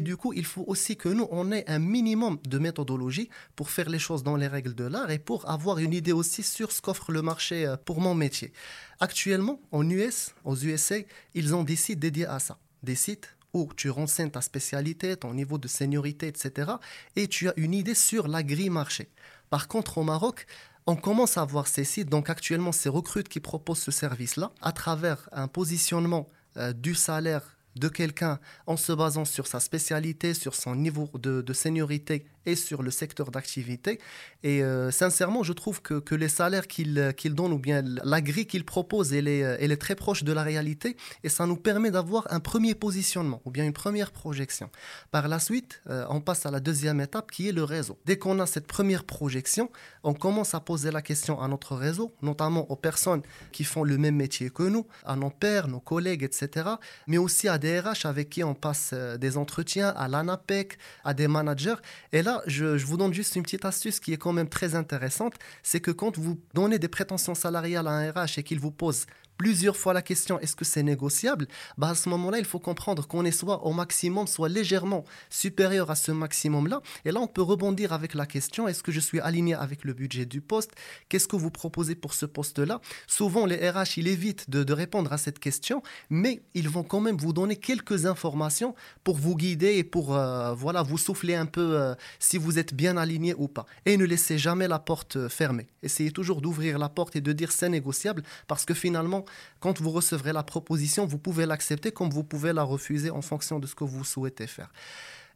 Du 0.00 0.16
coup, 0.16 0.32
il 0.32 0.44
faut 0.44 0.64
aussi 0.66 0.96
que 0.96 1.08
nous, 1.08 1.28
on 1.30 1.52
ait 1.52 1.64
un 1.68 1.78
minimum 1.78 2.38
de 2.44 2.58
méthodologie 2.58 3.28
pour 3.54 3.70
faire 3.70 3.88
les 3.88 3.98
choses 3.98 4.22
dans 4.22 4.36
les 4.36 4.48
règles 4.48 4.74
de 4.74 4.84
l'art 4.84 5.10
et 5.10 5.18
pour 5.18 5.48
avoir 5.48 5.78
une 5.78 5.92
idée 5.92 6.12
aussi 6.12 6.42
sur 6.42 6.72
ce 6.72 6.80
qu'offre 6.80 7.12
le 7.12 7.22
marché 7.22 7.66
euh, 7.66 7.76
pour 7.76 8.00
mon 8.00 8.14
métier. 8.14 8.52
Actuellement, 9.00 9.60
en 9.72 9.88
US, 9.88 10.34
aux 10.44 10.56
USA, 10.56 10.96
ils 11.34 11.54
ont 11.54 11.64
des 11.64 11.76
sites 11.76 11.98
dédiés 11.98 12.26
à 12.26 12.38
ça. 12.38 12.58
Des 12.82 12.94
sites 12.94 13.36
où 13.52 13.70
tu 13.76 13.88
renseignes 13.88 14.30
ta 14.30 14.40
spécialité, 14.40 15.16
ton 15.16 15.32
niveau 15.32 15.58
de 15.58 15.68
seniorité, 15.68 16.26
etc. 16.26 16.72
Et 17.16 17.28
tu 17.28 17.48
as 17.48 17.54
une 17.56 17.72
idée 17.72 17.94
sur 17.94 18.26
la 18.26 18.42
grille 18.42 18.70
marché. 18.70 19.08
Par 19.48 19.68
contre, 19.68 19.98
au 19.98 20.02
Maroc, 20.02 20.46
on 20.86 20.96
commence 20.96 21.38
à 21.38 21.44
voir 21.44 21.66
ces 21.66 21.84
sites. 21.84 22.10
Donc 22.10 22.28
actuellement, 22.28 22.72
c'est 22.72 22.88
Recrute 22.88 23.28
qui 23.28 23.40
propose 23.40 23.78
ce 23.78 23.90
service-là 23.90 24.50
à 24.60 24.72
travers 24.72 25.28
un 25.32 25.48
positionnement 25.48 26.28
euh, 26.56 26.72
du 26.72 26.94
salaire 26.94 27.53
de 27.76 27.88
quelqu'un 27.88 28.38
en 28.66 28.76
se 28.76 28.92
basant 28.92 29.24
sur 29.24 29.46
sa 29.46 29.60
spécialité, 29.60 30.34
sur 30.34 30.54
son 30.54 30.74
niveau 30.76 31.10
de, 31.14 31.42
de 31.42 31.52
seniorité 31.52 32.26
et 32.46 32.56
sur 32.56 32.82
le 32.82 32.90
secteur 32.90 33.30
d'activité. 33.30 33.98
Et 34.42 34.62
euh, 34.62 34.90
sincèrement, 34.90 35.42
je 35.42 35.52
trouve 35.52 35.82
que, 35.82 35.98
que 36.00 36.14
les 36.14 36.28
salaires 36.28 36.66
qu'il 36.66 37.12
qu'il 37.16 37.34
donne 37.34 37.52
ou 37.52 37.58
bien 37.58 37.82
la 37.82 38.20
grille 38.20 38.46
qu'il 38.46 38.64
propose, 38.64 39.12
elle 39.12 39.28
est, 39.28 39.38
elle 39.38 39.72
est 39.72 39.76
très 39.76 39.94
proche 39.94 40.24
de 40.24 40.32
la 40.32 40.42
réalité 40.42 40.96
et 41.22 41.28
ça 41.28 41.46
nous 41.46 41.56
permet 41.56 41.90
d'avoir 41.90 42.26
un 42.30 42.40
premier 42.40 42.74
positionnement 42.74 43.40
ou 43.44 43.50
bien 43.50 43.64
une 43.64 43.72
première 43.72 44.12
projection. 44.12 44.70
Par 45.10 45.28
la 45.28 45.38
suite, 45.38 45.82
euh, 45.88 46.06
on 46.08 46.20
passe 46.20 46.46
à 46.46 46.50
la 46.50 46.60
deuxième 46.60 47.00
étape 47.00 47.30
qui 47.30 47.48
est 47.48 47.52
le 47.52 47.64
réseau. 47.64 47.98
Dès 48.04 48.18
qu'on 48.18 48.38
a 48.40 48.46
cette 48.46 48.66
première 48.66 49.04
projection, 49.04 49.70
on 50.02 50.14
commence 50.14 50.54
à 50.54 50.60
poser 50.60 50.90
la 50.90 51.02
question 51.02 51.40
à 51.40 51.48
notre 51.48 51.76
réseau, 51.76 52.14
notamment 52.22 52.70
aux 52.70 52.76
personnes 52.76 53.22
qui 53.52 53.64
font 53.64 53.84
le 53.84 53.98
même 53.98 54.16
métier 54.16 54.50
que 54.50 54.62
nous, 54.62 54.86
à 55.04 55.16
nos 55.16 55.30
pairs, 55.30 55.68
nos 55.68 55.80
collègues, 55.80 56.22
etc., 56.22 56.68
mais 57.06 57.18
aussi 57.18 57.48
à 57.48 57.58
des 57.58 57.80
RH 57.80 58.06
avec 58.06 58.30
qui 58.30 58.44
on 58.44 58.54
passe 58.54 58.90
euh, 58.92 59.16
des 59.16 59.36
entretiens, 59.36 59.88
à 59.88 60.08
l'ANAPEC, 60.08 60.78
à 61.04 61.14
des 61.14 61.28
managers. 61.28 61.76
Et 62.12 62.22
là, 62.22 62.33
je, 62.46 62.84
vous 62.84 62.96
donne 62.96 63.12
juste 63.12 63.36
une 63.36 63.42
petite 63.42 63.64
astuce 63.64 64.00
qui 64.00 64.12
est 64.12 64.16
quand 64.16 64.32
même 64.32 64.48
très 64.48 64.74
intéressante, 64.74 65.34
c'est 65.62 65.80
que 65.80 65.90
quand 65.90 66.18
vous 66.18 66.40
donnez 66.54 66.78
des 66.78 66.88
prétentions 66.88 67.34
salariales 67.34 67.86
à 67.86 67.90
un 67.90 68.10
RH 68.10 68.38
et 68.38 68.42
qu'il 68.42 68.60
vous 68.60 68.70
pose 68.70 69.06
plusieurs 69.36 69.76
fois 69.76 69.92
la 69.92 70.02
question 70.02 70.38
est-ce 70.40 70.56
que 70.56 70.64
c'est 70.64 70.82
négociable? 70.82 71.46
Bah 71.78 71.88
À 71.90 71.94
ce 71.94 72.08
moment-là, 72.08 72.38
il 72.38 72.44
faut 72.44 72.58
comprendre 72.58 73.06
qu'on 73.06 73.24
est 73.24 73.30
soit 73.30 73.64
au 73.64 73.72
maximum, 73.72 74.26
soit 74.26 74.48
légèrement 74.48 75.04
supérieur 75.30 75.90
à 75.90 75.94
ce 75.94 76.12
maximum-là. 76.12 76.82
Et 77.04 77.12
là, 77.12 77.20
on 77.20 77.26
peut 77.26 77.42
rebondir 77.42 77.92
avec 77.92 78.14
la 78.14 78.26
question 78.26 78.68
est-ce 78.68 78.82
que 78.82 78.92
je 78.92 79.00
suis 79.00 79.20
aligné 79.20 79.54
avec 79.54 79.84
le 79.84 79.92
budget 79.92 80.26
du 80.26 80.40
poste? 80.40 80.72
Qu'est-ce 81.08 81.28
que 81.28 81.36
vous 81.36 81.50
proposez 81.50 81.94
pour 81.94 82.14
ce 82.14 82.26
poste-là? 82.26 82.80
Souvent, 83.06 83.46
les 83.46 83.70
RH, 83.70 83.98
ils 83.98 84.08
évitent 84.08 84.50
de, 84.50 84.72
répondre 84.72 85.12
à 85.12 85.18
cette 85.18 85.38
question, 85.38 85.82
mais 86.10 86.42
ils 86.54 86.68
vont 86.68 86.82
quand 86.82 87.00
même 87.00 87.16
vous 87.16 87.32
donner 87.32 87.56
quelques 87.56 88.06
informations 88.06 88.74
pour 89.04 89.16
vous 89.16 89.36
guider 89.36 89.74
et 89.76 89.84
pour 89.84 90.16
euh, 90.16 90.52
voilà, 90.54 90.82
vous 90.82 90.98
souffler 90.98 91.34
un 91.34 91.46
peu 91.46 91.76
euh, 91.80 91.94
si 92.18 92.38
vous 92.38 92.58
êtes 92.58 92.74
bien 92.74 92.96
aligné 92.96 93.34
ou 93.36 93.46
pas. 93.46 93.66
Et 93.86 93.96
ne 93.96 94.04
laissez 94.04 94.36
jamais 94.36 94.66
la 94.66 94.80
porte 94.80 95.16
euh, 95.16 95.28
fermée. 95.28 95.68
Essayez 95.82 96.10
toujours 96.10 96.40
d'ouvrir 96.40 96.78
la 96.78 96.88
porte 96.88 97.14
et 97.14 97.20
de 97.20 97.32
dire 97.32 97.52
c'est 97.52 97.68
négociable 97.68 98.22
parce 98.48 98.64
que 98.64 98.74
finalement, 98.74 99.23
quand 99.60 99.80
vous 99.80 99.90
recevrez 99.90 100.32
la 100.32 100.42
proposition, 100.42 101.06
vous 101.06 101.18
pouvez 101.18 101.46
l'accepter 101.46 101.92
comme 101.92 102.10
vous 102.10 102.24
pouvez 102.24 102.52
la 102.52 102.62
refuser 102.62 103.10
en 103.10 103.22
fonction 103.22 103.58
de 103.58 103.66
ce 103.66 103.74
que 103.74 103.84
vous 103.84 104.04
souhaitez 104.04 104.46
faire. 104.46 104.70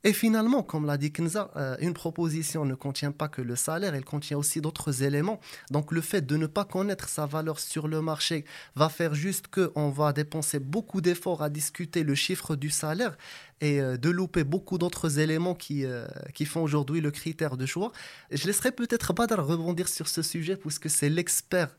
Et 0.04 0.12
finalement, 0.12 0.62
comme 0.62 0.87
l'a 0.87 0.97
dit 0.97 1.11
Kenza, 1.11 1.50
euh, 1.57 1.76
une 1.80 1.92
proposition 1.92 2.64
ne 2.64 2.76
contient 2.76 3.11
pas 3.11 3.26
que 3.26 3.42
le 3.42 3.57
salaire, 3.57 3.97
elle 3.97 4.04
contient 4.04 4.38
aussi 4.38 4.61
d'autres 4.61 5.02
éléments. 5.02 5.40
Donc 5.73 5.90
le 5.90 6.00
fait 6.00 6.25
de 6.25 6.37
ne 6.37 6.47
pas 6.47 6.64
connaître 6.64 7.09
sa 7.09 7.26
valeur 7.26 7.59
sur 7.59 7.88
le 7.88 8.00
marché 8.00 8.45
va 8.76 8.88
faire 8.88 9.14
juste 9.14 9.49
qu'on 9.49 9.90
va 9.90 10.12
dépenser 10.12 10.61
beaucoup 10.61 11.00
d'efforts 11.00 11.42
à 11.42 11.50
discuter 11.50 12.04
le 12.04 12.14
chiffre 12.14 12.54
du 12.54 12.71
salaire 12.71 13.16
et 13.61 13.81
euh, 13.81 13.97
de 13.97 14.11
louper 14.11 14.45
beaucoup 14.45 14.79
d'autres 14.79 15.19
éléments 15.19 15.55
qui, 15.55 15.85
euh, 15.85 16.07
qui 16.35 16.45
font 16.45 16.62
aujourd'hui 16.62 17.00
le 17.00 17.11
critère 17.11 17.57
de 17.57 17.67
choix. 17.67 17.93
Je 18.31 18.47
laisserai 18.47 18.73
peut-être 18.73 19.12
Badr 19.12 19.41
rebondir 19.41 19.88
sur 19.88 20.09
ce 20.09 20.23
sujet 20.23 20.57
puisque 20.57 20.91
c'est 20.91 21.09
l'expert 21.09 21.77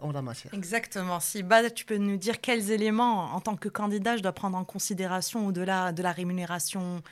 en 0.00 0.10
la 0.10 0.20
matière. 0.20 0.52
Exactement. 0.52 1.20
Si 1.20 1.44
Badr, 1.44 1.72
tu 1.72 1.84
peux 1.84 1.96
nous 1.96 2.16
dire 2.16 2.40
quels 2.40 2.72
éléments, 2.72 3.32
en 3.32 3.40
tant 3.40 3.54
que 3.54 3.68
candidat, 3.68 4.16
je 4.16 4.22
dois 4.22 4.32
prendre 4.32 4.58
en 4.58 4.64
considération 4.64 5.46
au-delà 5.46 5.92
de 5.92 6.02
la 6.02 6.10
rémunération 6.10 7.04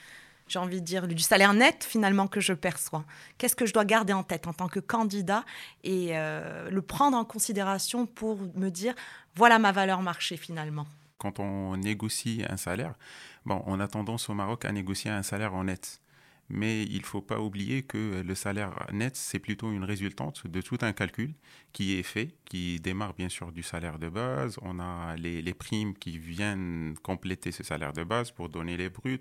j'ai 0.49 0.59
envie 0.59 0.81
de 0.81 0.87
dire, 0.87 1.09
du 1.09 1.19
salaire 1.19 1.55
net 1.55 1.85
finalement 1.85 2.27
que 2.27 2.41
je 2.41 2.53
perçois. 2.53 3.05
Qu'est-ce 3.39 3.57
que 3.57 3.67
je 3.67 3.73
dois 3.73 3.85
garder 3.85 4.13
en 4.13 4.23
tête 4.23 4.47
en 4.47 4.53
tant 4.53 4.69
que 4.69 4.81
candidat 4.81 5.45
et 5.83 6.11
euh, 6.13 6.71
le 6.71 6.83
prendre 6.83 7.17
en 7.17 7.25
considération 7.25 8.07
pour 8.07 8.39
me 8.55 8.69
dire, 8.69 8.95
voilà 9.35 9.59
ma 9.59 9.73
valeur 9.73 10.03
marché 10.03 10.37
finalement. 10.37 10.87
Quand 11.19 11.41
on 11.41 11.77
négocie 11.77 12.45
un 12.49 12.57
salaire, 12.57 12.95
bon, 13.47 13.63
on 13.67 13.81
a 13.81 13.89
tendance 13.89 14.29
au 14.29 14.35
Maroc 14.35 14.65
à 14.65 14.73
négocier 14.73 15.11
un 15.11 15.23
salaire 15.23 15.55
en 15.55 15.65
net 15.65 16.03
mais 16.49 16.85
il 16.85 17.01
ne 17.01 17.07
faut 17.07 17.23
pas 17.23 17.41
oublier 17.41 17.83
que 17.83 18.23
le 18.23 18.35
salaire 18.35 18.87
net, 18.93 19.17
c'est 19.17 19.39
plutôt 19.39 19.73
une 19.73 19.85
résultante 19.85 20.47
de 20.47 20.61
tout 20.61 20.79
un 20.83 20.93
calcul 20.93 21.35
qui 21.73 21.99
est 21.99 22.03
fait, 22.03 22.35
qui 22.47 22.81
démarre 22.81 23.15
bien 23.15 23.29
sûr 23.29 23.53
du 23.53 23.63
salaire 23.63 23.99
de 23.99 24.09
base. 24.09 24.59
On 24.63 24.81
a 24.81 25.17
les, 25.17 25.55
primes 25.55 25.95
qui 25.95 26.19
viennent 26.19 26.95
compléter 27.03 27.53
ce 27.53 27.63
salaire 27.63 27.93
de 27.93 28.05
base 28.05 28.31
pour 28.31 28.49
donner 28.49 28.77
les 28.77 28.89
bruts. 28.89 29.21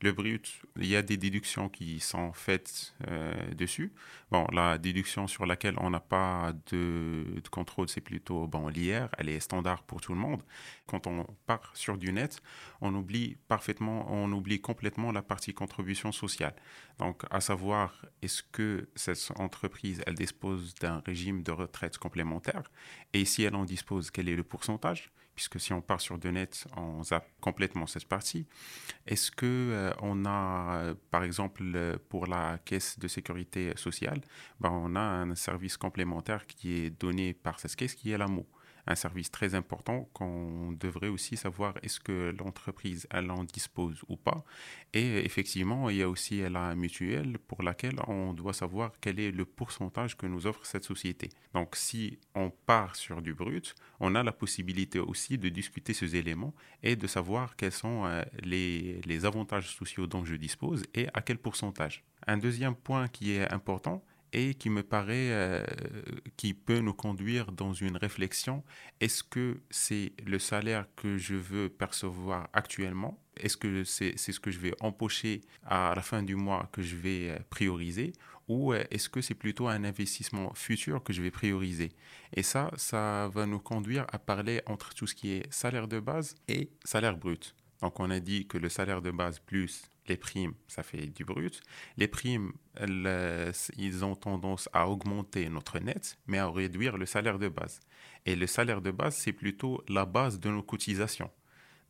Le 0.00 0.12
brut, 0.12 0.62
il 0.76 0.86
y 0.86 0.96
a 0.96 1.02
des 1.02 1.16
déductions 1.16 1.68
qui 1.68 2.00
sont 2.00 2.32
faites 2.32 2.94
euh, 3.08 3.32
dessus. 3.54 3.92
Bon, 4.30 4.46
la 4.52 4.78
déduction 4.78 5.28
sur 5.28 5.46
laquelle 5.46 5.74
on 5.78 5.90
n'a 5.90 6.00
pas 6.00 6.52
de, 6.72 7.24
de 7.42 7.48
contrôle, 7.50 7.88
c'est 7.88 8.00
plutôt 8.00 8.46
bon, 8.46 8.68
l'IR, 8.68 9.08
elle 9.18 9.28
est 9.28 9.40
standard 9.40 9.82
pour 9.82 10.00
tout 10.00 10.12
le 10.12 10.18
monde. 10.18 10.42
Quand 10.86 11.06
on 11.06 11.24
part 11.46 11.70
sur 11.74 11.98
du 11.98 12.12
net, 12.12 12.42
on 12.80 12.94
oublie 12.94 13.36
parfaitement, 13.46 14.06
on 14.10 14.32
oublie 14.32 14.60
complètement 14.60 15.12
la 15.12 15.22
partie 15.22 15.54
contribution 15.54 16.10
sociale. 16.10 16.54
Donc, 16.98 17.22
à 17.30 17.40
savoir, 17.40 18.04
est-ce 18.20 18.42
que 18.42 18.88
cette 18.94 19.32
entreprise, 19.36 20.02
elle 20.06 20.14
dispose 20.14 20.74
d'un 20.74 21.02
régime 21.04 21.42
de 21.42 21.50
retraite 21.50 21.98
complémentaire? 21.98 22.62
Et 23.12 23.24
si 23.24 23.42
elle 23.42 23.54
en 23.54 23.64
dispose, 23.64 24.10
quel 24.10 24.28
est 24.28 24.36
le 24.36 24.44
pourcentage? 24.44 25.10
Puisque 25.34 25.58
si 25.58 25.72
on 25.72 25.80
part 25.80 26.00
sur 26.00 26.18
de 26.18 26.28
net, 26.28 26.66
on 26.76 27.02
zappe 27.02 27.26
complètement 27.40 27.86
cette 27.86 28.06
partie. 28.06 28.46
Est-ce 29.06 29.30
que 29.30 29.46
euh, 29.46 29.92
on 30.02 30.26
a, 30.26 30.76
euh, 30.76 30.94
par 31.10 31.24
exemple, 31.24 31.64
pour 32.10 32.26
la 32.26 32.58
caisse 32.58 32.98
de 32.98 33.08
sécurité 33.08 33.72
sociale, 33.76 34.20
ben, 34.60 34.70
on 34.70 34.94
a 34.94 35.00
un 35.00 35.34
service 35.34 35.78
complémentaire 35.78 36.46
qui 36.46 36.74
est 36.74 36.90
donné 36.90 37.32
par 37.32 37.60
cette 37.60 37.74
caisse 37.76 37.94
qui 37.94 38.10
est 38.10 38.18
l'AMO? 38.18 38.46
Un 38.86 38.94
service 38.94 39.30
très 39.30 39.54
important 39.54 40.08
qu'on 40.12 40.72
devrait 40.72 41.08
aussi 41.08 41.36
savoir 41.36 41.74
est-ce 41.82 42.00
que 42.00 42.34
l'entreprise 42.38 43.06
elle 43.10 43.30
en 43.30 43.44
dispose 43.44 44.00
ou 44.08 44.16
pas. 44.16 44.44
Et 44.92 45.24
effectivement, 45.24 45.88
il 45.90 45.96
y 45.98 46.02
a 46.02 46.08
aussi 46.08 46.40
la 46.48 46.74
mutuelle 46.74 47.38
pour 47.38 47.62
laquelle 47.62 47.98
on 48.08 48.32
doit 48.32 48.52
savoir 48.52 48.92
quel 49.00 49.20
est 49.20 49.30
le 49.30 49.44
pourcentage 49.44 50.16
que 50.16 50.26
nous 50.26 50.46
offre 50.46 50.66
cette 50.66 50.84
société. 50.84 51.30
Donc 51.54 51.76
si 51.76 52.18
on 52.34 52.50
part 52.50 52.96
sur 52.96 53.22
du 53.22 53.34
brut, 53.34 53.74
on 54.00 54.14
a 54.14 54.22
la 54.22 54.32
possibilité 54.32 54.98
aussi 54.98 55.38
de 55.38 55.48
discuter 55.48 55.94
ces 55.94 56.16
éléments 56.16 56.54
et 56.82 56.96
de 56.96 57.06
savoir 57.06 57.56
quels 57.56 57.72
sont 57.72 58.04
euh, 58.04 58.22
les, 58.42 59.00
les 59.02 59.24
avantages 59.24 59.74
sociaux 59.74 60.06
dont 60.06 60.24
je 60.24 60.34
dispose 60.34 60.82
et 60.94 61.06
à 61.14 61.22
quel 61.22 61.38
pourcentage. 61.38 62.04
Un 62.26 62.36
deuxième 62.36 62.74
point 62.74 63.08
qui 63.08 63.32
est 63.32 63.50
important, 63.52 64.02
et 64.32 64.54
qui 64.54 64.70
me 64.70 64.82
paraît, 64.82 65.30
euh, 65.30 65.62
qui 66.36 66.54
peut 66.54 66.78
nous 66.78 66.94
conduire 66.94 67.52
dans 67.52 67.72
une 67.72 67.96
réflexion. 67.96 68.64
Est-ce 69.00 69.22
que 69.22 69.60
c'est 69.70 70.12
le 70.24 70.38
salaire 70.38 70.86
que 70.96 71.18
je 71.18 71.34
veux 71.34 71.68
percevoir 71.68 72.48
actuellement? 72.52 73.18
Est-ce 73.36 73.56
que 73.56 73.84
c'est 73.84 74.16
ce 74.16 74.40
que 74.40 74.50
je 74.50 74.58
vais 74.58 74.74
empocher 74.80 75.40
à 75.64 75.92
la 75.94 76.02
fin 76.02 76.22
du 76.22 76.36
mois 76.36 76.68
que 76.72 76.82
je 76.82 76.96
vais 76.96 77.30
euh, 77.30 77.38
prioriser? 77.50 78.12
Ou 78.48 78.72
euh, 78.72 78.84
est-ce 78.90 79.08
que 79.08 79.20
c'est 79.20 79.34
plutôt 79.34 79.68
un 79.68 79.84
investissement 79.84 80.52
futur 80.54 81.02
que 81.02 81.12
je 81.12 81.22
vais 81.22 81.30
prioriser? 81.30 81.92
Et 82.34 82.42
ça, 82.42 82.70
ça 82.76 83.30
va 83.32 83.46
nous 83.46 83.60
conduire 83.60 84.06
à 84.12 84.18
parler 84.18 84.60
entre 84.66 84.94
tout 84.94 85.06
ce 85.06 85.14
qui 85.14 85.32
est 85.32 85.52
salaire 85.52 85.88
de 85.88 86.00
base 86.00 86.34
et 86.48 86.70
salaire 86.84 87.16
brut. 87.16 87.54
Donc 87.80 87.98
on 88.00 88.10
a 88.10 88.20
dit 88.20 88.46
que 88.46 88.58
le 88.58 88.68
salaire 88.68 89.02
de 89.02 89.10
base 89.10 89.38
plus 89.40 89.82
les 90.08 90.16
primes, 90.16 90.54
ça 90.66 90.82
fait 90.82 91.06
du 91.06 91.24
brut. 91.24 91.60
Les 91.96 92.08
primes, 92.08 92.52
ils 93.76 94.04
ont 94.04 94.14
tendance 94.14 94.68
à 94.72 94.88
augmenter 94.88 95.48
notre 95.48 95.78
net, 95.78 96.18
mais 96.26 96.38
à 96.38 96.50
réduire 96.50 96.96
le 96.96 97.06
salaire 97.06 97.38
de 97.38 97.48
base. 97.48 97.80
Et 98.26 98.36
le 98.36 98.46
salaire 98.46 98.82
de 98.82 98.90
base, 98.90 99.16
c'est 99.16 99.32
plutôt 99.32 99.82
la 99.88 100.04
base 100.04 100.40
de 100.40 100.50
nos 100.50 100.62
cotisations. 100.62 101.30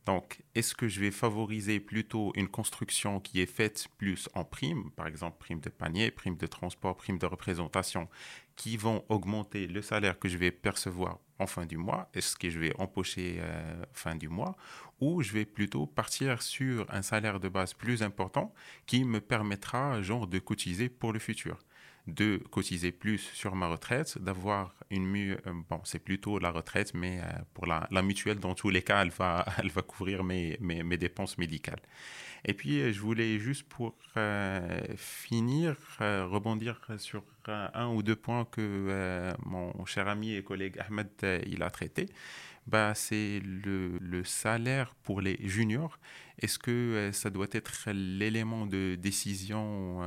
Donc, 0.05 0.43
est-ce 0.53 0.75
que 0.75 0.89
je 0.89 0.99
vais 0.99 1.11
favoriser 1.11 1.79
plutôt 1.79 2.33
une 2.35 2.49
construction 2.49 3.21
qui 3.21 3.39
est 3.41 3.45
faite 3.45 3.87
plus 3.97 4.27
en 4.33 4.43
primes, 4.43 4.91
par 4.91 5.07
exemple 5.07 5.37
prime 5.39 5.61
de 5.61 5.69
panier, 5.69 6.11
prime 6.11 6.35
de 6.35 6.45
transport, 6.45 6.97
prime 6.97 7.17
de 7.17 7.25
représentation, 7.25 8.09
qui 8.57 8.75
vont 8.75 9.05
augmenter 9.07 9.65
le 9.67 9.81
salaire 9.81 10.19
que 10.19 10.27
je 10.27 10.37
vais 10.37 10.51
percevoir 10.51 11.19
en 11.39 11.47
fin 11.47 11.65
du 11.65 11.77
mois, 11.77 12.09
est-ce 12.13 12.35
que 12.35 12.49
je 12.49 12.59
vais 12.59 12.73
empocher 12.79 13.37
euh, 13.39 13.83
fin 13.93 14.15
du 14.15 14.27
mois, 14.27 14.55
ou 14.99 15.21
je 15.21 15.33
vais 15.33 15.45
plutôt 15.45 15.85
partir 15.85 16.41
sur 16.41 16.85
un 16.93 17.01
salaire 17.01 17.39
de 17.39 17.49
base 17.49 17.73
plus 17.73 18.03
important 18.03 18.53
qui 18.85 19.05
me 19.05 19.21
permettra 19.21 20.01
genre 20.01 20.27
de 20.27 20.39
cotiser 20.39 20.89
pour 20.89 21.13
le 21.13 21.19
futur? 21.19 21.57
De 22.07 22.37
cotiser 22.51 22.91
plus 22.91 23.19
sur 23.33 23.55
ma 23.55 23.67
retraite, 23.67 24.17
d'avoir 24.17 24.75
une 24.89 25.05
mieux, 25.05 25.37
euh, 25.47 25.53
bon, 25.69 25.79
c'est 25.83 25.99
plutôt 25.99 26.37
la 26.37 26.51
retraite, 26.51 26.93
mais 26.93 27.19
euh, 27.19 27.23
pour 27.53 27.65
la, 27.65 27.87
mutuelle, 28.01 28.39
dans 28.39 28.55
tous 28.55 28.69
les 28.69 28.81
cas, 28.81 29.01
elle 29.01 29.11
va, 29.11 29.45
elle 29.57 29.69
va 29.69 29.81
couvrir 29.81 30.23
mes, 30.23 30.57
mes, 30.59 30.83
mes 30.83 30.97
dépenses 30.97 31.37
médicales. 31.37 31.81
Et 32.45 32.53
puis, 32.53 32.81
euh, 32.81 32.91
je 32.91 32.99
voulais 32.99 33.39
juste 33.39 33.63
pour 33.63 33.95
finir, 34.97 35.75
rebondir 35.99 36.79
sur 36.97 37.23
un 37.49 37.87
ou 37.89 38.03
deux 38.03 38.15
points 38.15 38.45
que 38.45 39.33
mon 39.45 39.85
cher 39.85 40.07
ami 40.07 40.35
et 40.35 40.43
collègue 40.43 40.79
Ahmed, 40.79 41.09
il 41.47 41.63
a 41.63 41.69
traité. 41.69 42.07
Bah, 42.65 42.93
c'est 42.95 43.41
le, 43.43 44.23
salaire 44.23 44.95
pour 45.03 45.19
les 45.21 45.37
juniors. 45.41 45.99
Est-ce 46.39 46.57
que 46.57 47.09
ça 47.13 47.29
doit 47.29 47.47
être 47.51 47.89
l'élément 47.91 48.65
de 48.65 48.95
décision 48.95 50.01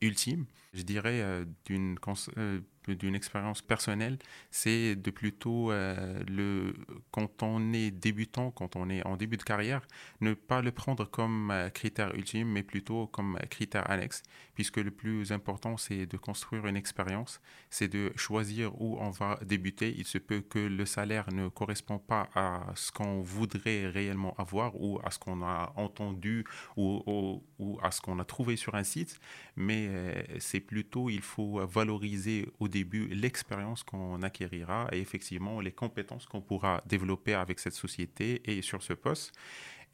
ultime? 0.00 0.46
Je 0.74 0.82
dirais, 0.82 1.20
euh, 1.20 1.44
d'une 1.66 1.98
euh, 2.38 3.14
expérience 3.14 3.60
personnelle, 3.60 4.18
c'est 4.50 4.96
de 4.96 5.10
plutôt 5.10 5.70
euh, 5.70 6.22
le 6.26 6.72
quand 7.10 7.42
on 7.42 7.74
est 7.74 7.90
débutant, 7.90 8.50
quand 8.50 8.74
on 8.74 8.88
est 8.88 9.04
en 9.06 9.18
début 9.18 9.36
de 9.36 9.42
carrière, 9.42 9.86
ne 10.22 10.32
pas 10.32 10.62
le 10.62 10.72
prendre 10.72 11.04
comme 11.04 11.50
euh, 11.50 11.68
critère 11.68 12.14
ultime, 12.14 12.48
mais 12.48 12.62
plutôt 12.62 13.06
comme 13.06 13.38
critère 13.50 13.90
annexe, 13.90 14.22
puisque 14.54 14.78
le 14.78 14.90
plus 14.90 15.32
important 15.32 15.76
c'est 15.76 16.06
de 16.06 16.16
construire 16.16 16.66
une 16.66 16.76
expérience, 16.76 17.40
c'est 17.70 17.88
de 17.88 18.12
choisir 18.16 18.80
où 18.80 18.98
on 19.00 19.10
va 19.10 19.38
débuter. 19.44 19.94
Il 19.96 20.06
se 20.06 20.18
peut 20.18 20.40
que 20.40 20.58
le 20.58 20.86
salaire 20.86 21.32
ne 21.32 21.48
correspond 21.48 21.98
pas 21.98 22.28
à 22.34 22.72
ce 22.74 22.92
qu'on 22.92 23.22
voudrait 23.22 23.88
réellement 23.88 24.34
avoir 24.38 24.80
ou 24.80 25.00
à 25.04 25.10
ce 25.10 25.18
qu'on 25.18 25.42
a 25.42 25.72
entendu 25.76 26.44
ou, 26.76 27.42
à 27.82 27.90
ce 27.90 28.00
qu'on 28.00 28.18
a 28.18 28.24
trouvé 28.24 28.56
sur 28.56 28.74
un 28.74 28.84
site, 28.84 29.18
mais 29.56 29.86
euh, 29.88 30.22
c'est 30.38 30.60
plutôt 30.60 31.10
il 31.10 31.22
faut 31.22 31.64
valoriser 31.66 32.48
au 32.58 32.68
début 32.68 33.08
l'expérience 33.08 33.82
qu'on 33.82 34.22
acquérira 34.22 34.88
et 34.92 34.98
effectivement 34.98 35.60
les 35.60 35.72
compétences 35.72 36.26
qu'on 36.26 36.40
pourra 36.40 36.82
développer 36.86 37.34
avec 37.34 37.58
cette 37.58 37.74
société 37.74 38.42
et 38.44 38.62
sur 38.62 38.82
ce 38.82 38.92
poste. 38.92 39.32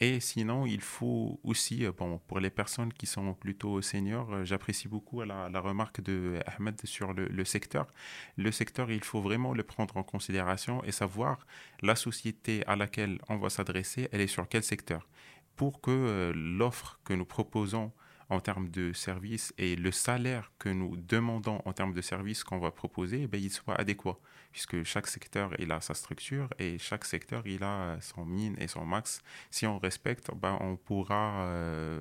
Et 0.01 0.21
sinon, 0.21 0.65
il 0.65 0.81
faut 0.81 1.41
aussi, 1.43 1.85
euh, 1.85 1.93
bon, 1.93 2.21
pour 2.29 2.39
les 2.39 2.51
personnes 2.51 2.93
qui 2.93 3.07
sont 3.07 3.35
plutôt 3.35 3.83
seniors, 3.83 4.33
euh, 4.33 4.45
j'apprécie 4.45 4.87
beaucoup 4.87 5.23
la, 5.23 5.49
remarque 5.61 6.01
de 6.01 6.39
Ahmed 6.47 6.81
sur 6.85 7.13
le, 7.13 7.27
le, 7.27 7.45
secteur. 7.45 7.89
Le 8.37 8.53
secteur, 8.53 8.93
il 8.93 9.03
faut 9.03 9.21
vraiment 9.21 9.53
le 9.55 9.65
prendre 9.65 9.97
en 9.97 10.05
considération 10.05 10.85
et 10.85 10.93
savoir 10.93 11.47
la 11.83 11.97
société 11.97 12.65
à 12.67 12.77
laquelle 12.77 13.19
on 13.29 13.39
va 13.39 13.51
s'adresser, 13.51 14.09
elle 14.13 14.21
est 14.21 14.29
sur 14.29 14.49
quel 14.49 14.63
secteur. 14.63 15.09
Pour 15.57 15.81
que 15.81 15.91
euh, 15.91 16.33
l'offre 16.33 17.01
que 17.05 17.13
nous 17.13 17.27
proposons 17.27 17.91
en 18.31 18.41
termes 18.41 18.69
de 18.69 18.93
services 18.93 19.55
et 19.59 19.77
le 19.77 19.91
salaire 19.91 20.53
que 20.59 20.69
nous 20.69 20.97
demandons 20.97 21.63
en 21.65 21.73
termes 21.73 21.95
de 21.95 22.01
services 22.01 22.45
qu'on 22.45 22.59
va 22.59 22.71
proposer, 22.71 23.27
ben, 23.27 23.41
il 23.41 23.51
soit 23.51 23.75
adéquat, 23.75 24.19
puisque 24.53 24.83
chaque 24.85 25.07
secteur 25.07 25.53
il 25.59 25.73
a 25.73 25.81
sa 25.81 25.95
structure 25.95 26.49
et 26.59 26.79
chaque 26.79 27.05
secteur 27.05 27.47
il 27.47 27.63
a 27.65 27.99
son 28.01 28.25
mine 28.25 28.57
et 28.59 28.69
son 28.69 28.85
max. 28.85 29.23
Si 29.51 29.67
on 29.67 29.79
respecte, 29.79 30.31
ben, 30.35 30.59
on 30.61 30.77
pourra 30.77 31.43
euh, 31.47 32.01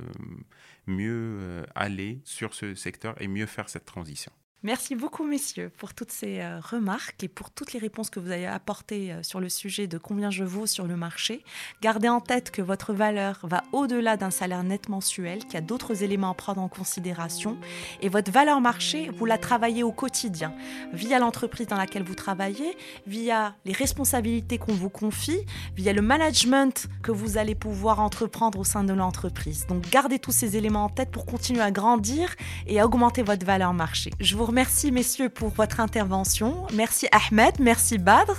mieux 0.86 1.38
euh, 1.40 1.66
aller 1.76 2.22
sur 2.26 2.54
ce 2.54 2.76
secteur 2.76 3.20
et 3.22 3.28
mieux 3.28 3.46
faire 3.46 3.70
cette 3.70 3.86
transition. 3.86 4.32
Merci 4.64 4.96
beaucoup, 4.96 5.24
messieurs, 5.24 5.72
pour 5.78 5.94
toutes 5.94 6.12
ces 6.12 6.40
euh, 6.40 6.60
remarques 6.60 7.24
et 7.24 7.28
pour 7.28 7.52
toutes 7.52 7.74
les 7.74 7.80
réponses 7.80 8.10
que 8.10 8.20
vous 8.20 8.32
avez 8.32 8.48
apportées 8.48 9.12
euh, 9.12 9.22
sur 9.22 9.40
le 9.40 9.50
sujet 9.50 9.86
de 9.86 10.00
combien 10.00 10.32
je 10.32 10.44
vaux 10.44 10.66
sur 10.66 10.88
le 10.88 10.96
marché. 10.96 11.44
Gardez 11.84 12.10
en 12.10 12.22
tête 12.22 12.50
que 12.50 12.64
votre 12.64 12.92
valeur 12.92 13.40
va 13.44 13.64
au-delà 13.72 14.18
d'un 14.18 14.32
salaire 14.32 14.64
net 14.64 14.90
mensuel, 14.90 15.44
qu'il 15.44 15.54
y 15.54 15.58
a 15.58 15.62
d'autres 15.62 16.02
éléments 16.02 16.32
à 16.32 16.34
prendre 16.34 16.60
en 16.60 16.70
considération. 16.70 17.56
Et 18.02 18.10
votre 18.10 18.32
valeur 18.32 18.60
marché, 18.60 19.12
vous 19.16 19.26
la 19.26 19.38
travaillez 19.38 19.84
au 19.84 19.92
quotidien, 19.92 20.52
via 20.92 21.20
l'entreprise 21.20 21.68
dans 21.68 21.78
laquelle 21.78 22.04
vous 22.04 22.16
travaillez, 22.16 22.76
via 23.06 23.56
les 23.64 23.74
responsabilités 23.74 24.58
qu'on 24.58 24.74
vous 24.74 24.90
confie, 24.90 25.46
via 25.76 25.94
le 25.94 26.02
management 26.02 26.88
que 27.04 27.12
vous 27.12 27.38
allez 27.38 27.54
pouvoir 27.54 28.00
entreprendre 28.00 28.58
au 28.58 28.64
sein 28.64 28.84
de 28.84 28.94
l'entreprise. 28.94 29.68
Donc, 29.68 29.88
gardez 29.92 30.18
tous 30.18 30.32
ces 30.32 30.58
éléments 30.58 30.86
en 30.86 30.90
tête 30.90 31.12
pour 31.12 31.28
continuer 31.28 31.62
à 31.62 31.70
grandir 31.70 32.36
et 32.66 32.80
à 32.80 32.88
augmenter 32.88 33.22
votre 33.22 33.46
valeur 33.46 33.76
marché. 33.76 34.10
Je 34.20 34.36
vous 34.36 34.47
remercie, 34.48 34.92
messieurs, 34.92 35.30
pour 35.30 35.50
votre 35.50 35.80
intervention. 35.80 36.66
Merci 36.74 37.08
Ahmed, 37.12 37.56
merci 37.60 37.98
Badr. 37.98 38.34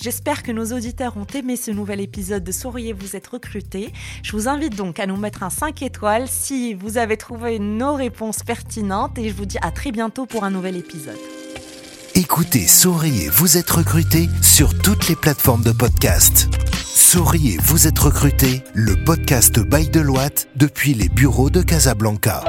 J'espère 0.00 0.42
que 0.42 0.52
nos 0.52 0.66
auditeurs 0.72 1.16
ont 1.16 1.26
aimé 1.34 1.56
ce 1.56 1.70
nouvel 1.70 2.00
épisode 2.00 2.44
de 2.44 2.52
Souriez, 2.52 2.92
vous 2.92 3.16
êtes 3.16 3.26
recrutés. 3.26 3.92
Je 4.22 4.32
vous 4.32 4.46
invite 4.46 4.76
donc 4.76 5.00
à 5.00 5.06
nous 5.06 5.16
mettre 5.16 5.42
un 5.42 5.50
5 5.50 5.82
étoiles 5.82 6.28
si 6.28 6.74
vous 6.74 6.98
avez 6.98 7.16
trouvé 7.16 7.58
nos 7.58 7.94
réponses 7.94 8.42
pertinentes 8.42 9.18
et 9.18 9.30
je 9.30 9.34
vous 9.34 9.46
dis 9.46 9.58
à 9.62 9.70
très 9.70 9.90
bientôt 9.90 10.26
pour 10.26 10.44
un 10.44 10.50
nouvel 10.50 10.76
épisode. 10.76 11.18
Écoutez 12.14 12.66
Souriez, 12.68 13.28
vous 13.30 13.56
êtes 13.56 13.70
recruté 13.70 14.28
sur 14.42 14.78
toutes 14.78 15.08
les 15.08 15.16
plateformes 15.16 15.64
de 15.64 15.72
podcast. 15.72 16.48
Souriez, 16.84 17.56
vous 17.62 17.86
êtes 17.86 17.98
recruté, 17.98 18.62
le 18.74 19.02
podcast 19.02 19.58
by 19.58 19.88
Deloitte 19.88 20.46
depuis 20.56 20.94
les 20.94 21.08
bureaux 21.08 21.50
de 21.50 21.62
Casablanca. 21.62 22.44